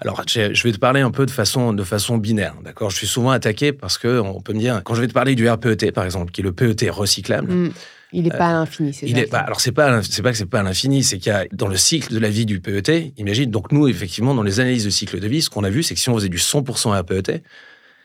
alors, 0.00 0.22
je 0.26 0.62
vais 0.62 0.72
te 0.72 0.78
parler 0.78 1.00
un 1.00 1.10
peu 1.10 1.24
de 1.24 1.30
façon, 1.30 1.72
de 1.72 1.82
façon 1.82 2.18
binaire, 2.18 2.54
d'accord? 2.62 2.90
Je 2.90 2.96
suis 2.96 3.06
souvent 3.06 3.30
attaqué 3.30 3.72
parce 3.72 3.96
que 3.96 4.20
on 4.20 4.40
peut 4.40 4.52
me 4.52 4.58
dire, 4.58 4.82
quand 4.84 4.94
je 4.94 5.00
vais 5.00 5.06
te 5.06 5.12
parler 5.12 5.34
du 5.34 5.48
RPET, 5.54 5.92
par 5.92 6.04
exemple, 6.04 6.32
qui 6.32 6.40
est 6.40 6.44
le 6.44 6.52
PET 6.52 6.90
recyclable, 6.90 7.52
mm. 7.52 7.72
Il 8.16 8.22
n'est 8.22 8.30
pas 8.30 8.50
à 8.50 8.52
l'infini, 8.52 8.94
c'est 8.94 9.08
est 9.08 9.26
pas, 9.26 9.40
Alors, 9.40 9.60
c'est 9.60 9.72
pas, 9.72 10.00
c'est 10.04 10.22
pas 10.22 10.30
que 10.30 10.38
c'est 10.38 10.46
pas 10.46 10.60
à 10.60 10.62
l'infini, 10.62 11.02
c'est 11.02 11.18
qu'il 11.18 11.32
y 11.32 11.34
a, 11.34 11.46
dans 11.52 11.66
le 11.66 11.76
cycle 11.76 12.14
de 12.14 12.18
la 12.20 12.30
vie 12.30 12.46
du 12.46 12.60
PET, 12.60 13.12
imagine, 13.16 13.50
donc 13.50 13.72
nous, 13.72 13.88
effectivement, 13.88 14.36
dans 14.36 14.44
les 14.44 14.60
analyses 14.60 14.84
de 14.84 14.90
cycle 14.90 15.18
de 15.18 15.26
vie, 15.26 15.42
ce 15.42 15.50
qu'on 15.50 15.64
a 15.64 15.70
vu, 15.70 15.82
c'est 15.82 15.94
que 15.94 16.00
si 16.00 16.08
on 16.10 16.14
faisait 16.14 16.28
du 16.28 16.38
100% 16.38 16.96
RPET, 16.96 17.42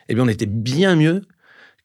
eh 0.07 0.15
bien, 0.15 0.23
on 0.23 0.27
était 0.27 0.47
bien 0.47 0.95
mieux 0.95 1.21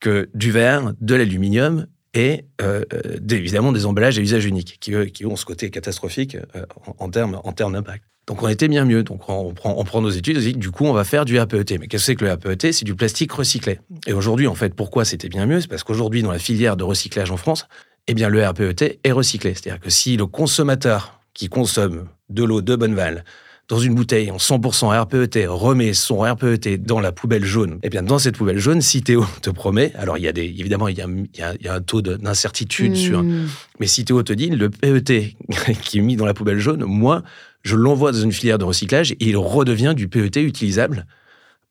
que 0.01 0.31
du 0.33 0.53
verre, 0.53 0.95
de 1.03 1.15
l'aluminium 1.15 1.87
et 2.15 2.47
euh, 2.63 2.85
euh, 2.95 3.19
évidemment 3.31 3.73
des 3.73 3.87
emballages 3.87 4.19
à 4.19 4.23
usage 4.23 4.47
unique, 4.47 4.79
qui, 4.81 4.93
qui 5.13 5.27
ont 5.27 5.37
ce 5.37 5.45
côté 5.45 5.71
catastrophique 5.71 6.37
euh, 6.57 6.65
en, 6.99 7.11
termes 7.11 7.41
en 7.45 7.53
termes 7.53 7.75
d'impact. 7.75 8.05
Donc 8.27 8.43
on 8.43 8.49
était 8.49 8.69
bien 8.69 8.85
mieux. 8.85 9.03
Donc 9.03 9.29
on 9.29 9.53
prend, 9.53 10.01
nos 10.01 10.11
études, 10.11 10.37
on 10.37 10.41
dit 10.41 10.55
du 10.55 10.71
coup 10.71 10.85
on 10.85 10.93
va 10.93 11.05
faire 11.05 11.25
du 11.25 11.39
RPET. 11.39 11.79
Mais 11.79 11.87
qu'est-ce 11.87 12.03
que 12.03 12.07
c'est 12.07 12.17
que 12.17 12.25
le 12.25 12.33
RPET 12.33 12.73
C'est 12.73 12.85
du 12.85 12.95
plastique 12.95 13.33
recyclé. 13.33 13.81
Et 14.07 14.13
aujourd'hui, 14.13 14.47
en 14.47 14.55
fait, 14.55 14.75
pourquoi 14.75 15.05
c'était 15.05 15.29
bien 15.29 15.47
mieux? 15.47 15.61
C'est 15.61 15.69
parce 15.69 15.85
qu'aujourd'hui, 15.85 16.23
dans 16.23 16.33
la 16.33 16.39
filière 16.39 16.77
de 16.77 16.85
recyclage 16.85 17.31
en 17.31 17.37
France, 17.37 17.67
eh 18.07 18.15
bien 18.15 18.29
le 18.29 18.47
RPET 18.47 19.01
est 19.03 19.13
recyclé. 19.13 19.55
C'est-à-dire 19.55 19.81
que 19.81 19.91
si 19.91 20.17
le 20.17 20.27
consommateur 20.27 21.21
qui 21.35 21.49
consomme 21.49 22.09
de 22.31 22.45
l'eau 22.45 22.63
de 22.63 22.77
Bonneval 22.77 23.25
dans 23.69 23.79
une 23.79 23.95
bouteille 23.95 24.31
en 24.31 24.37
100% 24.37 25.01
RPET 25.01 25.47
remet 25.47 25.95
son 25.95 26.19
RPET 26.21 26.79
dans 26.79 27.01
la 27.01 27.13
poubelle 27.13 27.45
jaune, 27.45 27.79
eh 27.83 27.89
bien 27.89 28.03
dans 28.03 28.19
cette 28.19 28.37
poubelle 28.37 28.59
jaune, 28.59 28.81
Théo 28.81 29.25
te 29.43 29.51
promet, 29.51 29.93
alors 29.97 30.19
il 30.19 30.25
y 30.25 30.29
a 30.29 30.33
des, 30.33 30.45
évidemment 30.45 30.89
il 30.89 30.99
y 30.99 31.01
a, 31.01 31.07
il 31.09 31.65
y 31.65 31.69
a, 31.69 31.75
un 31.75 31.81
taux 31.81 32.03
d'incertitude 32.03 32.97
sur, 32.97 33.23
hmm. 33.23 33.49
mais 33.81 33.87
Théo 33.87 34.23
te 34.23 34.33
dit 34.33 34.51
le 34.51 34.71
PET 34.71 35.37
qui 35.83 35.99
est 35.99 36.03
mis 36.03 36.17
dans 36.17 36.27
la 36.27 36.35
poubelle 36.35 36.59
jaune, 36.59 36.85
moi 36.85 37.23
je 37.63 37.77
l'envoie 37.77 38.13
dans 38.13 38.21
une 38.21 38.33
filière 38.33 38.59
de 38.59 38.65
recyclage 38.65 39.13
et 39.13 39.17
il 39.21 39.37
redevient 39.37 39.95
du 39.97 40.09
PET 40.09 40.37
utilisable 40.43 41.07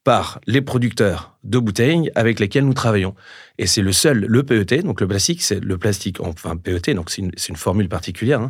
par 0.03 0.39
les 0.47 0.62
producteurs 0.62 1.32
de 1.43 1.59
bouteilles 1.59 2.12
avec 2.15 2.39
lesquels 2.39 2.65
nous 2.65 2.73
travaillons. 2.73 3.15
Et 3.57 3.67
c'est 3.67 3.81
le 3.81 3.91
seul, 3.91 4.25
le 4.27 4.43
PET, 4.43 4.83
donc 4.83 5.01
le 5.01 5.07
plastique, 5.07 5.41
c'est 5.41 5.63
le 5.63 5.77
plastique, 5.77 6.19
enfin 6.21 6.55
PET, 6.55 6.93
donc 6.95 7.09
c'est 7.09 7.21
une, 7.21 7.31
une, 7.50 7.55
formule 7.55 7.89
particulière, 7.89 8.41
hein, 8.41 8.50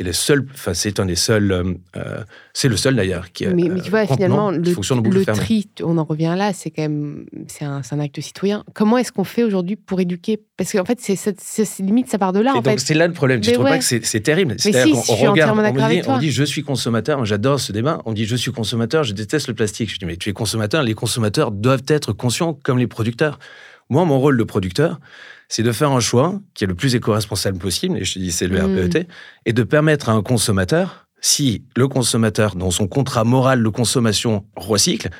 et 0.00 0.02
le 0.02 0.14
seul, 0.14 0.46
enfin, 0.54 0.72
c'est 0.72 0.98
un 0.98 1.04
des 1.04 1.14
seuls, 1.14 1.52
euh, 1.52 1.74
euh, 1.94 2.24
c'est 2.54 2.68
le 2.68 2.78
seul 2.78 2.96
d'ailleurs 2.96 3.32
qui. 3.32 3.46
Mais, 3.46 3.68
mais 3.68 3.82
tu 3.82 3.90
vois, 3.90 4.06
finalement, 4.06 4.50
le, 4.50 4.60
le 4.60 5.24
tri, 5.26 5.68
on 5.82 5.98
en 5.98 6.04
revient 6.04 6.34
là, 6.38 6.54
c'est 6.54 6.70
quand 6.70 6.80
même, 6.80 7.26
c'est 7.48 7.66
un, 7.66 7.82
un, 7.88 8.00
acte 8.00 8.18
citoyen. 8.22 8.64
Comment 8.72 8.96
est-ce 8.96 9.12
qu'on 9.12 9.24
fait 9.24 9.44
aujourd'hui 9.44 9.76
pour 9.76 10.00
éduquer? 10.00 10.40
Parce 10.56 10.72
qu'en 10.72 10.86
fait, 10.86 10.98
c'est 11.02 11.78
limite, 11.80 12.08
ça 12.08 12.16
part 12.16 12.32
de 12.32 12.40
là. 12.40 12.54
Et 12.56 12.62
donc 12.62 12.80
c'est 12.80 12.94
là 12.94 13.06
le 13.08 13.12
problème. 13.12 13.42
Tu 13.42 13.52
trouves 13.52 13.66
pas 13.66 13.76
que 13.76 13.84
c'est 13.84 14.20
terrible? 14.20 14.56
Mais 14.64 14.72
si, 14.72 14.92
on, 14.94 15.02
je 15.02 15.26
regarde, 15.26 15.58
on, 15.58 15.62
me 15.62 15.90
dit, 15.90 16.08
on 16.08 16.16
dit, 16.16 16.30
je 16.30 16.44
suis 16.44 16.62
consommateur. 16.62 17.22
J'adore 17.26 17.60
ce 17.60 17.70
débat. 17.70 18.00
On 18.06 18.14
dit, 18.14 18.24
je 18.24 18.36
suis 18.36 18.52
consommateur. 18.52 19.04
Je 19.04 19.12
déteste 19.12 19.48
le 19.48 19.54
plastique. 19.54 19.92
Je 19.92 19.98
dis, 19.98 20.06
mais 20.06 20.16
tu 20.16 20.30
es 20.30 20.32
consommateur. 20.32 20.82
Les 20.82 20.94
consommateurs 20.94 21.50
doivent 21.50 21.84
être 21.88 22.14
conscients 22.30 22.54
comme 22.54 22.78
les 22.78 22.86
producteurs. 22.86 23.40
Moi, 23.88 24.04
mon 24.04 24.20
rôle 24.20 24.36
de 24.36 24.44
producteur, 24.44 25.00
c'est 25.48 25.64
de 25.64 25.72
faire 25.72 25.90
un 25.90 25.98
choix 25.98 26.40
qui 26.54 26.62
est 26.62 26.68
le 26.68 26.76
plus 26.76 26.94
éco-responsable 26.94 27.58
possible, 27.58 27.98
et 27.98 28.04
je 28.04 28.14
te 28.14 28.18
dis 28.20 28.30
c'est 28.30 28.46
le 28.46 28.56
mm. 28.56 28.86
RPET, 28.86 29.08
et 29.46 29.52
de 29.52 29.62
permettre 29.64 30.08
à 30.08 30.12
un 30.12 30.22
consommateur, 30.22 31.08
si 31.20 31.64
le 31.76 31.88
consommateur, 31.88 32.54
dans 32.54 32.70
son 32.70 32.86
contrat 32.86 33.24
moral 33.24 33.64
de 33.64 33.68
consommation, 33.68 34.46
recycle, 34.54 35.10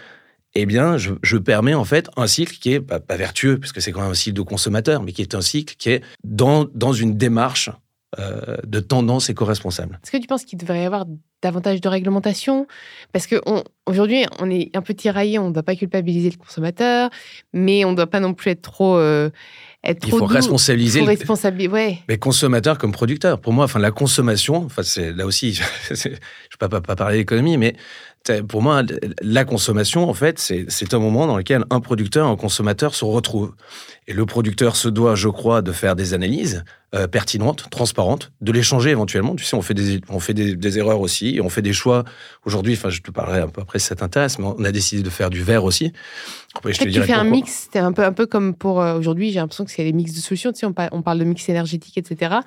eh 0.54 0.66
bien, 0.66 0.96
je, 0.98 1.36
permets 1.36 1.74
en 1.74 1.84
fait 1.84 2.08
un 2.16 2.28
cycle 2.28 2.58
qui 2.58 2.72
est 2.72 2.80
pas, 2.80 3.16
vertueux, 3.16 3.58
puisque 3.58 3.82
c'est 3.82 3.90
quand 3.90 4.02
même 4.02 4.12
un 4.12 4.14
cycle 4.14 4.36
de 4.36 4.42
consommateur, 4.42 5.02
mais 5.02 5.12
qui 5.12 5.22
est 5.22 5.34
un 5.34 5.42
cycle 5.42 5.74
qui 5.76 5.90
est 5.90 6.02
dans, 6.22 6.64
dans 6.74 6.92
une 6.92 7.16
démarche 7.16 7.70
euh, 8.18 8.56
de 8.66 8.80
tendance 8.80 9.30
éco-responsable. 9.30 9.98
Est-ce 10.02 10.12
que 10.12 10.16
tu 10.16 10.26
penses 10.28 10.44
qu'il 10.44 10.58
devrait 10.58 10.82
y 10.82 10.86
avoir 10.86 11.06
davantage 11.42 11.80
de 11.80 11.88
réglementation 11.88 12.66
Parce 13.12 13.26
qu'aujourd'hui, 13.26 14.24
on, 14.38 14.46
on 14.46 14.50
est 14.50 14.70
un 14.74 14.82
peu 14.82 14.94
tiraillé, 14.94 15.38
on 15.38 15.48
ne 15.48 15.54
doit 15.54 15.62
pas 15.62 15.76
culpabiliser 15.76 16.30
le 16.30 16.36
consommateur, 16.36 17.10
mais 17.52 17.84
on 17.84 17.92
ne 17.92 17.96
doit 17.96 18.06
pas 18.06 18.20
non 18.20 18.34
plus 18.34 18.50
être 18.50 18.62
trop... 18.62 18.96
Euh, 18.96 19.30
être 19.82 20.06
il 20.06 20.10
faut 20.10 20.26
responsabiliser 20.26 21.00
ouais. 21.68 21.98
les 22.06 22.18
consommateurs 22.18 22.76
comme 22.76 22.92
producteurs. 22.92 23.40
Pour 23.40 23.54
moi, 23.54 23.64
enfin, 23.64 23.78
la 23.78 23.90
consommation, 23.90 24.66
enfin, 24.66 24.82
là 25.16 25.24
aussi, 25.24 25.54
je 25.88 25.94
ne 25.94 26.10
vais 26.10 26.18
pas, 26.58 26.68
pas, 26.68 26.96
parler 26.96 27.16
d'économie, 27.16 27.56
mais 27.56 27.74
pour 28.48 28.62
moi, 28.62 28.82
la 29.22 29.44
consommation, 29.44 30.08
en 30.08 30.14
fait, 30.14 30.38
c'est 30.38 30.94
un 30.94 30.98
moment 30.98 31.26
dans 31.26 31.36
lequel 31.36 31.64
un 31.70 31.80
producteur 31.80 32.26
et 32.26 32.30
un 32.30 32.36
consommateur 32.36 32.94
se 32.94 33.04
retrouvent. 33.04 33.54
Et 34.06 34.12
le 34.12 34.26
producteur 34.26 34.76
se 34.76 34.88
doit, 34.88 35.14
je 35.14 35.28
crois, 35.28 35.62
de 35.62 35.72
faire 35.72 35.96
des 35.96 36.14
analyses 36.14 36.64
euh, 36.94 37.06
pertinentes, 37.06 37.68
transparentes, 37.70 38.32
de 38.40 38.50
les 38.50 38.62
changer 38.62 38.90
éventuellement. 38.90 39.36
Tu 39.36 39.44
sais, 39.44 39.56
on 39.56 39.62
fait 39.62 39.74
des, 39.74 40.00
on 40.08 40.18
fait 40.18 40.34
des, 40.34 40.78
erreurs 40.78 41.00
aussi, 41.00 41.40
on 41.42 41.48
fait 41.48 41.62
des 41.62 41.72
choix. 41.72 42.04
Aujourd'hui, 42.44 42.74
enfin, 42.74 42.90
je 42.90 43.00
te 43.00 43.12
parlerai 43.12 43.40
un 43.40 43.48
peu 43.48 43.60
après 43.60 43.78
ça 43.78 43.94
t'intéresse, 43.94 44.38
mais 44.40 44.46
on 44.46 44.64
a 44.64 44.72
décidé 44.72 45.02
de 45.02 45.10
faire 45.10 45.30
du 45.30 45.42
verre 45.42 45.62
aussi. 45.62 45.92
Après, 46.56 46.72
je 46.72 46.80
te 46.80 46.88
tu 46.88 47.02
fais 47.02 47.12
un 47.12 47.22
mix, 47.22 47.68
c'est 47.72 47.78
un 47.78 47.92
peu, 47.92 48.04
un 48.04 48.12
peu 48.12 48.26
comme 48.26 48.54
pour 48.54 48.80
euh, 48.80 48.98
aujourd'hui, 48.98 49.30
j'ai 49.30 49.38
l'impression 49.38 49.64
que 49.64 49.70
c'est 49.70 49.84
les 49.84 49.92
mix 49.92 50.12
de 50.12 50.18
solutions. 50.18 50.52
Tu 50.52 50.58
sais, 50.58 50.66
on, 50.66 50.72
parle, 50.72 50.88
on 50.90 51.02
parle 51.02 51.20
de 51.20 51.24
mix 51.24 51.48
énergétique, 51.48 51.96
etc. 51.96 52.38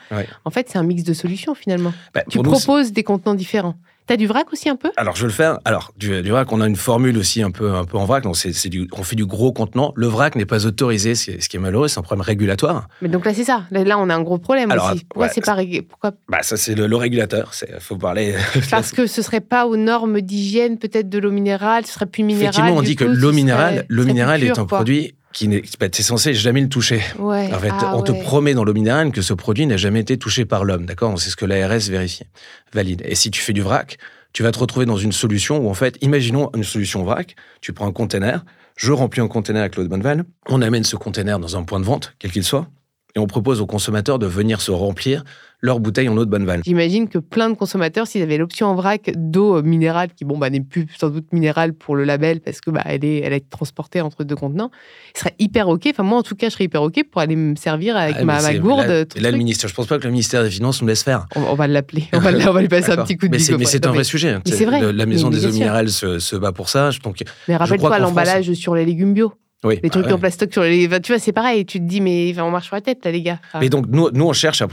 En 0.43 0.49
fait, 0.49 0.67
c'est 0.69 0.77
un 0.77 0.83
mix 0.83 1.03
de 1.03 1.13
solutions 1.13 1.55
finalement. 1.55 1.93
Bah, 2.13 2.23
tu 2.29 2.39
proposes 2.39 2.91
des 2.91 3.03
contenants 3.03 3.35
différents. 3.35 3.75
T'as 4.05 4.17
du 4.17 4.27
vrac 4.27 4.51
aussi 4.51 4.69
un 4.69 4.75
peu? 4.75 4.91
Alors 4.97 5.15
je 5.15 5.21
vais 5.21 5.27
le 5.27 5.33
faire. 5.33 5.59
Alors 5.65 5.93
du, 5.97 6.21
vrac, 6.29 6.51
on 6.51 6.59
a 6.59 6.67
une 6.67 6.75
formule 6.75 7.17
aussi 7.17 7.41
un 7.41 7.51
peu 7.51 7.73
un 7.73 7.85
peu 7.85 7.97
en 7.97 8.05
vrac. 8.05 8.23
Donc 8.23 8.35
c'est 8.35 8.69
du, 8.69 8.87
on 8.91 9.03
fait 9.03 9.15
du 9.15 9.25
gros 9.25 9.53
contenant. 9.53 9.93
Le 9.95 10.07
vrac 10.07 10.35
n'est 10.35 10.45
pas 10.45 10.65
autorisé, 10.65 11.15
ce 11.15 11.47
qui 11.47 11.57
est 11.57 11.59
malheureux, 11.59 11.87
c'est 11.87 11.99
un 11.99 12.03
problème 12.03 12.25
régulatoire. 12.25 12.87
Mais 13.01 13.09
donc 13.09 13.25
là 13.25 13.33
c'est 13.33 13.43
ça. 13.43 13.63
Là 13.71 13.97
on 13.97 14.09
a 14.09 14.15
un 14.15 14.21
gros 14.21 14.37
problème 14.37 14.71
aussi. 14.71 15.05
Pourquoi 15.05 15.29
c'est 15.29 15.41
pas 15.41 15.57
pourquoi? 15.89 16.11
Bah 16.27 16.39
ça 16.41 16.57
c'est 16.57 16.75
le, 16.75 16.95
régulateur. 16.95 17.53
C'est 17.53 17.79
faut 17.81 17.97
parler. 17.97 18.35
Parce 18.69 18.91
que 18.91 19.07
ce 19.07 19.21
serait 19.21 19.41
pas 19.41 19.65
aux 19.65 19.77
normes 19.77 20.21
d'hygiène 20.21 20.77
peut-être 20.77 21.09
de 21.09 21.19
l'eau 21.19 21.31
minérale. 21.31 21.85
Ce 21.85 21.93
serait 21.93 22.05
plus 22.05 22.23
minéral. 22.23 22.53
Effectivement, 22.53 22.77
on 22.77 22.81
dit 22.81 22.95
que 22.95 23.05
l'eau 23.05 23.31
minérale, 23.31 23.85
l'eau 23.89 24.03
minérale 24.03 24.43
est 24.43 24.57
un 24.57 24.65
produit 24.65 25.15
qui 25.33 25.47
n'est 25.47 25.63
es 25.81 26.01
censé 26.01 26.33
jamais 26.33 26.61
le 26.61 26.69
toucher. 26.69 27.01
en 27.19 27.59
fait, 27.59 27.71
ah 27.71 27.95
on 27.95 28.03
te 28.03 28.11
promet 28.11 28.53
dans 28.53 28.63
l'eau 28.63 28.73
minérale 28.73 29.11
que 29.11 29.21
ce 29.21 29.33
produit 29.33 29.65
n'a 29.65 29.77
jamais 29.77 29.99
été 29.99 30.17
touché 30.17 30.45
par 30.45 30.63
l'homme, 30.63 30.85
d'accord? 30.85 31.19
C'est 31.19 31.29
ce 31.29 31.35
que 31.35 31.45
l'ARS 31.45 31.89
vérifie, 31.89 32.25
valide. 32.71 33.01
Et 33.05 33.15
si 33.15 33.31
tu 33.31 33.41
fais 33.41 33.53
du 33.53 33.61
vrac, 33.61 33.97
tu 34.31 34.43
vas 34.43 34.51
te 34.51 34.59
retrouver 34.59 34.85
dans 34.85 34.97
une 34.97 35.11
solution 35.11 35.57
où, 35.57 35.69
en 35.69 35.73
fait, 35.73 35.97
imaginons 36.01 36.49
une 36.55 36.63
solution 36.63 37.03
vrac, 37.03 37.35
tu 37.61 37.73
prends 37.73 37.87
un 37.87 37.91
container, 37.91 38.45
je 38.75 38.91
remplis 38.91 39.21
un 39.21 39.27
container 39.27 39.61
avec 39.61 39.75
l'eau 39.75 39.83
de 39.83 39.87
Bonneval, 39.89 40.23
on 40.47 40.61
amène 40.61 40.83
ce 40.83 40.95
container 40.95 41.39
dans 41.39 41.57
un 41.57 41.63
point 41.63 41.79
de 41.79 41.85
vente, 41.85 42.13
quel 42.19 42.31
qu'il 42.31 42.43
soit, 42.43 42.67
et 43.15 43.19
on 43.19 43.27
propose 43.27 43.61
aux 43.61 43.65
consommateurs 43.65 44.19
de 44.19 44.25
venir 44.25 44.61
se 44.61 44.71
remplir 44.71 45.23
leur 45.63 45.79
bouteille 45.79 46.09
en 46.09 46.17
eau 46.17 46.25
de 46.25 46.29
bonne 46.29 46.45
vanne. 46.45 46.61
J'imagine 46.65 47.07
que 47.07 47.19
plein 47.19 47.49
de 47.49 47.55
consommateurs, 47.55 48.05
s'ils 48.05 48.21
avaient 48.21 48.37
l'option 48.37 48.67
en 48.67 48.75
vrac 48.75 49.11
d'eau 49.15 49.63
minérale, 49.63 50.09
qui 50.13 50.25
bon, 50.25 50.37
bah, 50.37 50.49
n'est 50.49 50.59
plus 50.59 50.87
sans 50.97 51.09
doute 51.09 51.31
minérale 51.31 51.73
pour 51.73 51.95
le 51.95 52.03
label 52.03 52.41
parce 52.41 52.59
que 52.59 52.69
bah, 52.69 52.81
elle, 52.83 53.05
est, 53.05 53.19
elle 53.19 53.31
est 53.31 53.49
transportée 53.49 54.01
entre 54.01 54.25
deux 54.25 54.35
contenants, 54.35 54.71
ils 55.15 55.19
seraient 55.19 55.35
hyper 55.39 55.69
OK. 55.69 55.87
Enfin, 55.89 56.03
moi, 56.03 56.17
en 56.17 56.23
tout 56.23 56.35
cas, 56.35 56.47
je 56.47 56.53
serais 56.53 56.65
hyper 56.65 56.83
OK 56.83 57.01
pour 57.09 57.21
aller 57.21 57.37
me 57.37 57.55
servir 57.55 57.95
avec 57.95 58.17
ah, 58.19 58.25
ma, 58.25 58.53
gourde. 58.55 58.87
Là, 58.87 59.05
là 59.15 59.31
le 59.31 59.37
ministère, 59.37 59.69
je 59.69 59.73
pense 59.73 59.87
pas 59.87 59.99
que 59.99 60.03
le 60.03 60.11
ministère 60.11 60.43
des 60.43 60.51
Finances 60.51 60.81
nous 60.81 60.87
laisse 60.87 61.03
faire. 61.03 61.27
On, 61.37 61.55
va 61.55 61.67
l'appeler. 61.67 62.09
On, 62.13 62.19
va, 62.19 62.61
lui 62.61 62.67
passer 62.67 62.91
un 62.91 62.97
petit 62.97 63.15
coup 63.15 63.27
de 63.27 63.31
Mais 63.31 63.57
Mais 63.57 63.65
c'est 63.65 63.85
un 63.85 63.91
vrai 63.91 64.03
sujet. 64.03 64.37
C'est 64.45 64.65
vrai. 64.65 64.91
La 64.91 65.05
maison 65.05 65.29
des 65.29 65.45
eaux 65.45 65.51
minérales 65.51 65.89
se, 65.89 66.35
bat 66.35 66.51
pour 66.51 66.67
ça. 66.67 66.89
Donc, 67.03 67.23
mais 67.47 67.55
rappelle-toi 67.55 67.99
l'emballage 67.99 68.51
sur 68.51 68.75
les 68.75 68.83
légumes 68.83 69.13
bio. 69.13 69.33
Oui, 69.63 69.79
les 69.81 69.89
trucs 69.89 70.11
en 70.11 70.17
plastoc 70.17 70.51
sur 70.51 70.63
les. 70.63 70.89
tu 71.01 71.11
vois, 71.11 71.19
c'est 71.19 71.31
pareil. 71.31 71.65
Tu 71.65 71.79
te 71.79 71.85
dis, 71.85 72.01
mais 72.01 72.33
on 72.39 72.51
marche 72.51 72.67
sur 72.67 72.75
la 72.75 72.81
tête, 72.81 73.05
là, 73.05 73.11
les 73.11 73.21
gars. 73.21 73.39
Mais 73.59 73.69
donc, 73.69 73.85
nous, 73.87 74.09
nous 74.11 74.25
on, 74.25 74.33
cherche 74.33 74.61
à, 74.61 74.67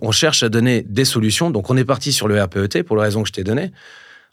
on 0.00 0.12
cherche 0.12 0.42
à 0.42 0.48
donner 0.48 0.82
des 0.82 1.04
solutions. 1.04 1.50
Donc, 1.50 1.68
on 1.70 1.76
est 1.76 1.84
parti 1.84 2.12
sur 2.12 2.28
le 2.28 2.40
RPET 2.40 2.84
pour 2.84 2.96
la 2.96 3.04
raison 3.04 3.22
que 3.22 3.28
je 3.28 3.32
t'ai 3.32 3.44
donnée. 3.44 3.72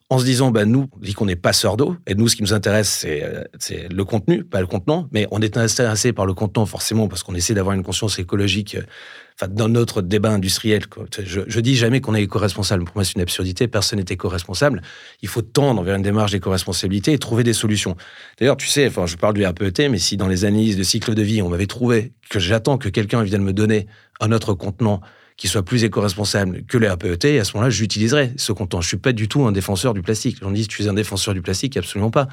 En 0.10 0.20
se 0.20 0.26
disant, 0.26 0.52
bah, 0.52 0.66
nous, 0.66 0.88
dit 1.02 1.14
qu'on 1.14 1.26
n'est 1.26 1.36
pas 1.36 1.54
d'eau. 1.78 1.96
Et 2.06 2.14
nous, 2.14 2.28
ce 2.28 2.36
qui 2.36 2.44
nous 2.44 2.54
intéresse, 2.54 3.04
euh, 3.08 3.44
c'est 3.58 3.92
le 3.92 4.06
contenu, 4.06 4.44
pas 4.44 4.60
le 4.60 4.68
contenant. 4.68 5.08
Mais 5.12 5.28
on 5.32 5.42
est 5.42 5.58
intéressé 5.58 6.14
par 6.14 6.26
le 6.26 6.34
contenant, 6.34 6.66
forcément, 6.66 7.08
parce 7.08 7.24
qu'on 7.24 7.34
essaie 7.34 7.54
d'avoir 7.54 7.76
une 7.76 7.84
conscience 7.84 8.20
écologique 8.20 8.76
euh, 8.76 9.48
dans 9.48 9.70
notre 9.70 10.02
débat 10.02 10.30
industriel, 10.30 10.84
Je, 11.24 11.42
je 11.48 11.60
dis 11.60 11.76
jamais 11.76 12.02
qu'on 12.02 12.14
est 12.14 12.24
éco-responsable. 12.24 12.84
Pour 12.84 12.96
moi, 12.96 13.04
c'est 13.04 13.16
une 13.16 13.22
absurdité. 13.22 13.68
Personne 13.68 14.00
n'est 14.00 14.06
éco-responsable. 14.08 14.82
Il 15.22 15.30
faut 15.30 15.42
tendre 15.42 15.82
vers 15.84 15.96
une 15.96 16.04
démarche 16.04 16.32
d'éco-responsabilité 16.32 17.14
et 17.14 17.18
trouver 17.18 17.44
des 17.44 17.54
solutions. 17.54 17.96
D'ailleurs, 18.40 18.58
tu 18.58 18.68
sais, 18.68 18.88
enfin, 18.88 19.06
je 19.08 19.16
parle 19.16 19.34
du 19.34 19.46
RPET, 19.46 19.90
mais 19.90 19.98
si 19.98 20.18
dans 20.18 20.28
les 20.28 20.46
analyses 20.46 20.78
de 20.78 20.84
cycle 20.84 21.16
de 21.16 21.22
vie, 21.24 21.42
on 21.42 21.50
m'avait 21.50 21.66
trouvé 21.66 22.14
que 22.30 22.40
j'attends 22.40 22.78
que 22.78 22.90
quelqu'un 22.90 23.24
vienne 23.24 23.44
me 23.44 23.54
donner 23.54 23.88
un 24.20 24.32
autre 24.32 24.54
contenant 24.54 25.02
qui 25.38 25.48
soit 25.48 25.63
plus 25.63 25.84
éco-responsable 25.84 26.63
que 26.66 26.78
le 26.78 26.92
RPET, 26.92 27.25
et 27.25 27.40
à 27.40 27.44
ce 27.44 27.54
moment-là, 27.54 27.70
j'utiliserai 27.70 28.34
ce 28.38 28.52
contenant. 28.52 28.82
Je 28.82 28.88
suis 28.88 28.98
pas 28.98 29.13
du 29.13 29.28
tout 29.28 29.46
un 29.46 29.52
défenseur 29.52 29.94
du 29.94 30.02
plastique. 30.02 30.38
On 30.44 30.52
dit, 30.52 30.68
tu 30.68 30.84
es 30.84 30.88
un 30.88 30.94
défenseur 30.94 31.34
du 31.34 31.42
plastique, 31.42 31.75
absolument 31.78 32.12
pas. 32.12 32.28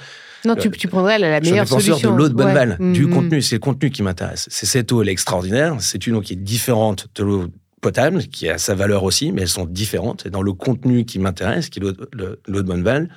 Non, 0.44 0.54
tu, 0.54 0.70
tu 0.70 0.88
prendrais 0.88 1.18
la, 1.18 1.40
meilleure 1.40 1.66
solution. 1.66 1.94
Je 1.94 1.98
suis 1.98 2.06
un 2.06 2.10
défenseur 2.10 2.12
de 2.12 2.16
l'eau 2.16 2.28
de 2.28 2.34
bonne 2.34 2.54
balle, 2.54 2.76
du 2.92 3.06
mm-hmm. 3.06 3.10
contenu. 3.10 3.42
C'est 3.42 3.56
le 3.56 3.60
contenu 3.60 3.90
qui 3.90 4.02
m'intéresse. 4.02 4.48
C'est 4.50 4.66
cette 4.66 4.92
eau, 4.92 5.02
elle 5.02 5.08
est 5.08 5.12
extraordinaire. 5.12 5.76
C'est 5.80 6.06
une 6.06 6.16
eau 6.16 6.20
qui 6.20 6.34
est 6.34 6.36
différente 6.36 7.08
de 7.14 7.24
l'eau 7.24 7.46
potable, 7.80 8.22
qui 8.24 8.48
a 8.48 8.58
sa 8.58 8.74
valeur 8.74 9.04
aussi, 9.04 9.32
mais 9.32 9.42
elles 9.42 9.48
sont 9.48 9.66
différentes. 9.66 10.26
Et 10.26 10.30
dans 10.30 10.42
le 10.42 10.52
contenu 10.52 11.04
qui 11.04 11.18
m'intéresse, 11.18 11.68
qui 11.68 11.78
est 11.78 11.82
l'eau 11.82 11.92
de 11.92 12.62
bonne 12.62 12.82
balle, 12.82 13.08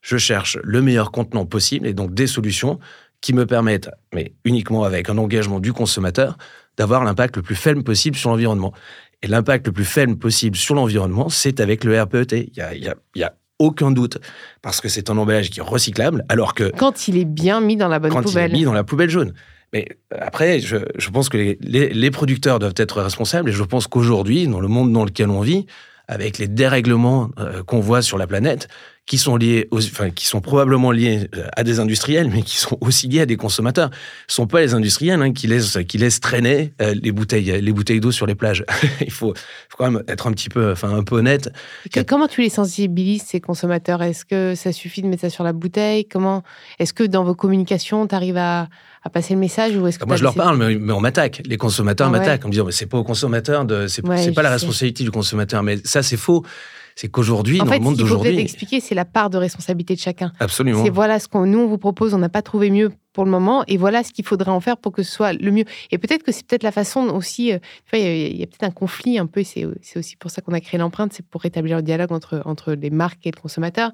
je 0.00 0.16
cherche 0.16 0.58
le 0.62 0.80
meilleur 0.82 1.10
contenant 1.10 1.46
possible 1.46 1.86
et 1.86 1.92
donc 1.92 2.14
des 2.14 2.26
solutions 2.26 2.78
qui 3.20 3.32
me 3.32 3.44
permettent, 3.44 3.90
mais 4.14 4.34
uniquement 4.44 4.84
avec 4.84 5.10
un 5.10 5.18
engagement 5.18 5.58
du 5.58 5.72
consommateur, 5.72 6.38
d'avoir 6.76 7.04
l'impact 7.04 7.36
le 7.36 7.42
plus 7.42 7.54
faible 7.54 7.82
possible 7.82 8.16
sur 8.16 8.30
l'environnement. 8.30 8.72
Et 9.26 9.28
l'impact 9.28 9.66
le 9.66 9.72
plus 9.72 9.84
faible 9.84 10.16
possible 10.16 10.56
sur 10.56 10.76
l'environnement, 10.76 11.28
c'est 11.28 11.58
avec 11.58 11.82
le 11.82 12.00
RPET. 12.00 12.26
Il 12.32 12.56
y 12.56 12.60
a, 12.60 12.94
y 13.16 13.22
a, 13.24 13.34
aucun 13.58 13.90
doute, 13.90 14.18
parce 14.62 14.80
que 14.80 14.88
c'est 14.88 15.10
un 15.10 15.16
emballage 15.16 15.50
qui 15.50 15.60
est 15.60 15.62
recyclable, 15.62 16.24
alors 16.28 16.54
que... 16.54 16.70
Quand 16.76 17.08
il 17.08 17.16
est 17.16 17.24
bien 17.24 17.60
mis 17.60 17.76
dans 17.76 17.88
la 17.88 17.98
bonne 17.98 18.10
poubelle. 18.10 18.24
Quand 18.24 18.38
il 18.38 18.54
est 18.54 18.58
mis 18.58 18.64
dans 18.64 18.72
la 18.74 18.84
poubelle 18.84 19.08
jaune. 19.08 19.32
Mais 19.72 19.88
après, 20.10 20.60
je, 20.60 20.76
je 20.96 21.10
pense 21.10 21.28
que 21.30 21.38
les, 21.38 21.58
les, 21.62 21.88
les, 21.88 22.10
producteurs 22.10 22.58
doivent 22.58 22.74
être 22.76 23.00
responsables, 23.00 23.48
et 23.48 23.52
je 23.52 23.62
pense 23.62 23.86
qu'aujourd'hui, 23.86 24.46
dans 24.46 24.60
le 24.60 24.68
monde 24.68 24.92
dans 24.92 25.06
lequel 25.06 25.30
on 25.30 25.40
vit, 25.40 25.64
avec 26.06 26.38
les 26.38 26.48
dérèglements 26.48 27.30
euh, 27.38 27.62
qu'on 27.62 27.80
voit 27.80 28.02
sur 28.02 28.18
la 28.18 28.26
planète, 28.26 28.68
qui 29.06 29.18
sont 29.18 29.36
liés, 29.36 29.68
enfin, 29.72 30.10
qui 30.10 30.26
sont 30.26 30.40
probablement 30.40 30.90
liés 30.90 31.28
euh, 31.36 31.46
à 31.56 31.62
des 31.62 31.78
industriels, 31.78 32.28
mais 32.28 32.42
qui 32.42 32.56
sont 32.56 32.76
aussi 32.80 33.06
liés 33.06 33.20
à 33.20 33.26
des 33.26 33.36
consommateurs. 33.36 33.90
Ce 34.26 34.34
sont 34.34 34.48
pas 34.48 34.60
les 34.60 34.74
industriels 34.74 35.22
hein, 35.22 35.32
qui 35.32 35.46
laissent 35.46 35.78
qui 35.88 35.96
laissent 35.96 36.18
traîner 36.18 36.74
euh, 36.82 36.94
les 37.00 37.12
bouteilles 37.12 37.60
les 37.62 37.72
bouteilles 37.72 38.00
d'eau 38.00 38.10
sur 38.10 38.26
les 38.26 38.34
plages. 38.34 38.64
Il 39.00 39.12
faut, 39.12 39.32
faut, 39.68 39.76
quand 39.78 39.90
même 39.90 40.02
être 40.08 40.26
un 40.26 40.32
petit 40.32 40.48
peu, 40.48 40.72
enfin 40.72 40.92
un 40.92 41.04
peu 41.04 41.16
honnête. 41.16 41.50
Comment 42.06 42.26
tu 42.26 42.42
les 42.42 42.50
sensibilises 42.50 43.22
ces 43.22 43.40
consommateurs? 43.40 44.02
Est-ce 44.02 44.24
que 44.24 44.54
ça 44.56 44.72
suffit 44.72 45.02
de 45.02 45.06
mettre 45.06 45.22
ça 45.22 45.30
sur 45.30 45.44
la 45.44 45.52
bouteille? 45.52 46.06
Comment 46.06 46.42
Est-ce 46.80 46.92
que 46.92 47.04
dans 47.04 47.22
vos 47.22 47.34
communications, 47.34 48.06
tu 48.06 48.14
arrives 48.14 48.36
à 48.36 48.68
à 49.06 49.08
passer 49.08 49.34
le 49.34 49.40
message 49.40 49.76
ou 49.76 49.86
est-ce 49.86 50.00
que 50.00 50.04
Moi, 50.04 50.16
je 50.16 50.24
leur 50.24 50.34
parle, 50.34 50.58
mais, 50.58 50.92
on 50.92 51.00
m'attaque. 51.00 51.40
Les 51.46 51.56
consommateurs 51.56 52.08
ah 52.08 52.10
m'attaquent 52.10 52.44
en 52.44 52.48
me 52.48 52.52
disant, 52.52 52.64
mais 52.64 52.72
c'est 52.72 52.86
pas 52.86 52.98
au 52.98 53.04
consommateur, 53.04 53.64
de, 53.64 53.86
c'est, 53.86 54.02
pas 54.02 54.42
la 54.42 54.50
responsabilité 54.50 55.04
du 55.04 55.12
consommateur. 55.12 55.62
Mais 55.62 55.76
ça, 55.84 56.02
c'est 56.02 56.16
faux 56.16 56.44
c'est 56.96 57.08
qu'aujourd'hui, 57.08 57.58
dans 57.58 57.66
le 57.66 57.78
monde 57.78 57.96
d'aujourd'hui. 57.96 58.16
En 58.16 58.22
fait, 58.22 58.28
ce 58.28 58.32
qu'il 58.32 58.40
faut 58.40 58.44
expliquer, 58.44 58.80
c'est 58.80 58.94
la 58.94 59.04
part 59.04 59.28
de 59.28 59.36
responsabilité 59.36 59.94
de 59.94 60.00
chacun. 60.00 60.32
Absolument. 60.40 60.82
C'est 60.82 60.90
voilà 60.90 61.20
ce 61.20 61.28
qu'on 61.28 61.44
nous 61.44 61.58
on 61.58 61.66
vous 61.66 61.76
propose. 61.76 62.14
On 62.14 62.18
n'a 62.18 62.30
pas 62.30 62.40
trouvé 62.40 62.70
mieux 62.70 62.90
pour 63.12 63.26
le 63.26 63.30
moment. 63.30 63.64
Et 63.68 63.76
voilà 63.76 64.02
ce 64.02 64.12
qu'il 64.12 64.24
faudrait 64.24 64.50
en 64.50 64.60
faire 64.60 64.78
pour 64.78 64.92
que 64.92 65.02
ce 65.02 65.12
soit 65.12 65.34
le 65.34 65.50
mieux. 65.50 65.64
Et 65.90 65.98
peut-être 65.98 66.22
que 66.22 66.32
c'est 66.32 66.46
peut-être 66.46 66.62
la 66.62 66.72
façon 66.72 67.08
aussi. 67.08 67.52
Euh, 67.52 67.58
il 67.92 68.38
y 68.38 68.42
a, 68.42 68.46
peut-être 68.46 68.64
un 68.64 68.70
conflit 68.70 69.18
un 69.18 69.26
peu. 69.26 69.44
C'est 69.44 69.66
aussi 69.94 70.16
pour 70.16 70.30
ça 70.30 70.40
qu'on 70.40 70.54
a 70.54 70.60
créé 70.60 70.78
l'empreinte. 70.80 71.12
C'est 71.12 71.26
pour 71.26 71.42
rétablir 71.42 71.76
le 71.76 71.82
dialogue 71.82 72.12
entre, 72.12 72.40
entre 72.46 72.72
les 72.72 72.90
marques 72.90 73.26
et 73.26 73.30
le 73.30 73.38
consommateur. 73.38 73.92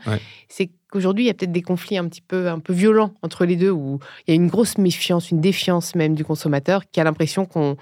C'est 0.49 0.71
qu'aujourd'hui, 0.93 1.25
il 1.25 1.27
y 1.27 1.31
a 1.31 1.35
peut-être 1.35 1.53
des 1.53 1.63
conflits 1.63 1.97
un 1.97 2.07
petit 2.07 2.21
peu, 2.21 2.49
un 2.49 2.59
peu 2.59 2.73
violents 2.73 3.15
entre 3.23 3.45
les 3.45 3.57
deux, 3.57 3.71
où 3.71 3.99
il 4.27 4.31
y 4.31 4.33
a 4.33 4.35
une 4.35 4.49
grosse 4.49 4.77
méfiance, 4.79 5.31
une 5.31 5.41
défiance 5.41 5.95
même 5.95 6.15
du 6.15 6.25
consommateur 6.25 6.83
qui 6.93 7.01
a 7.01 7.05
l'impression 7.05 7.47
qu'on 7.47 7.77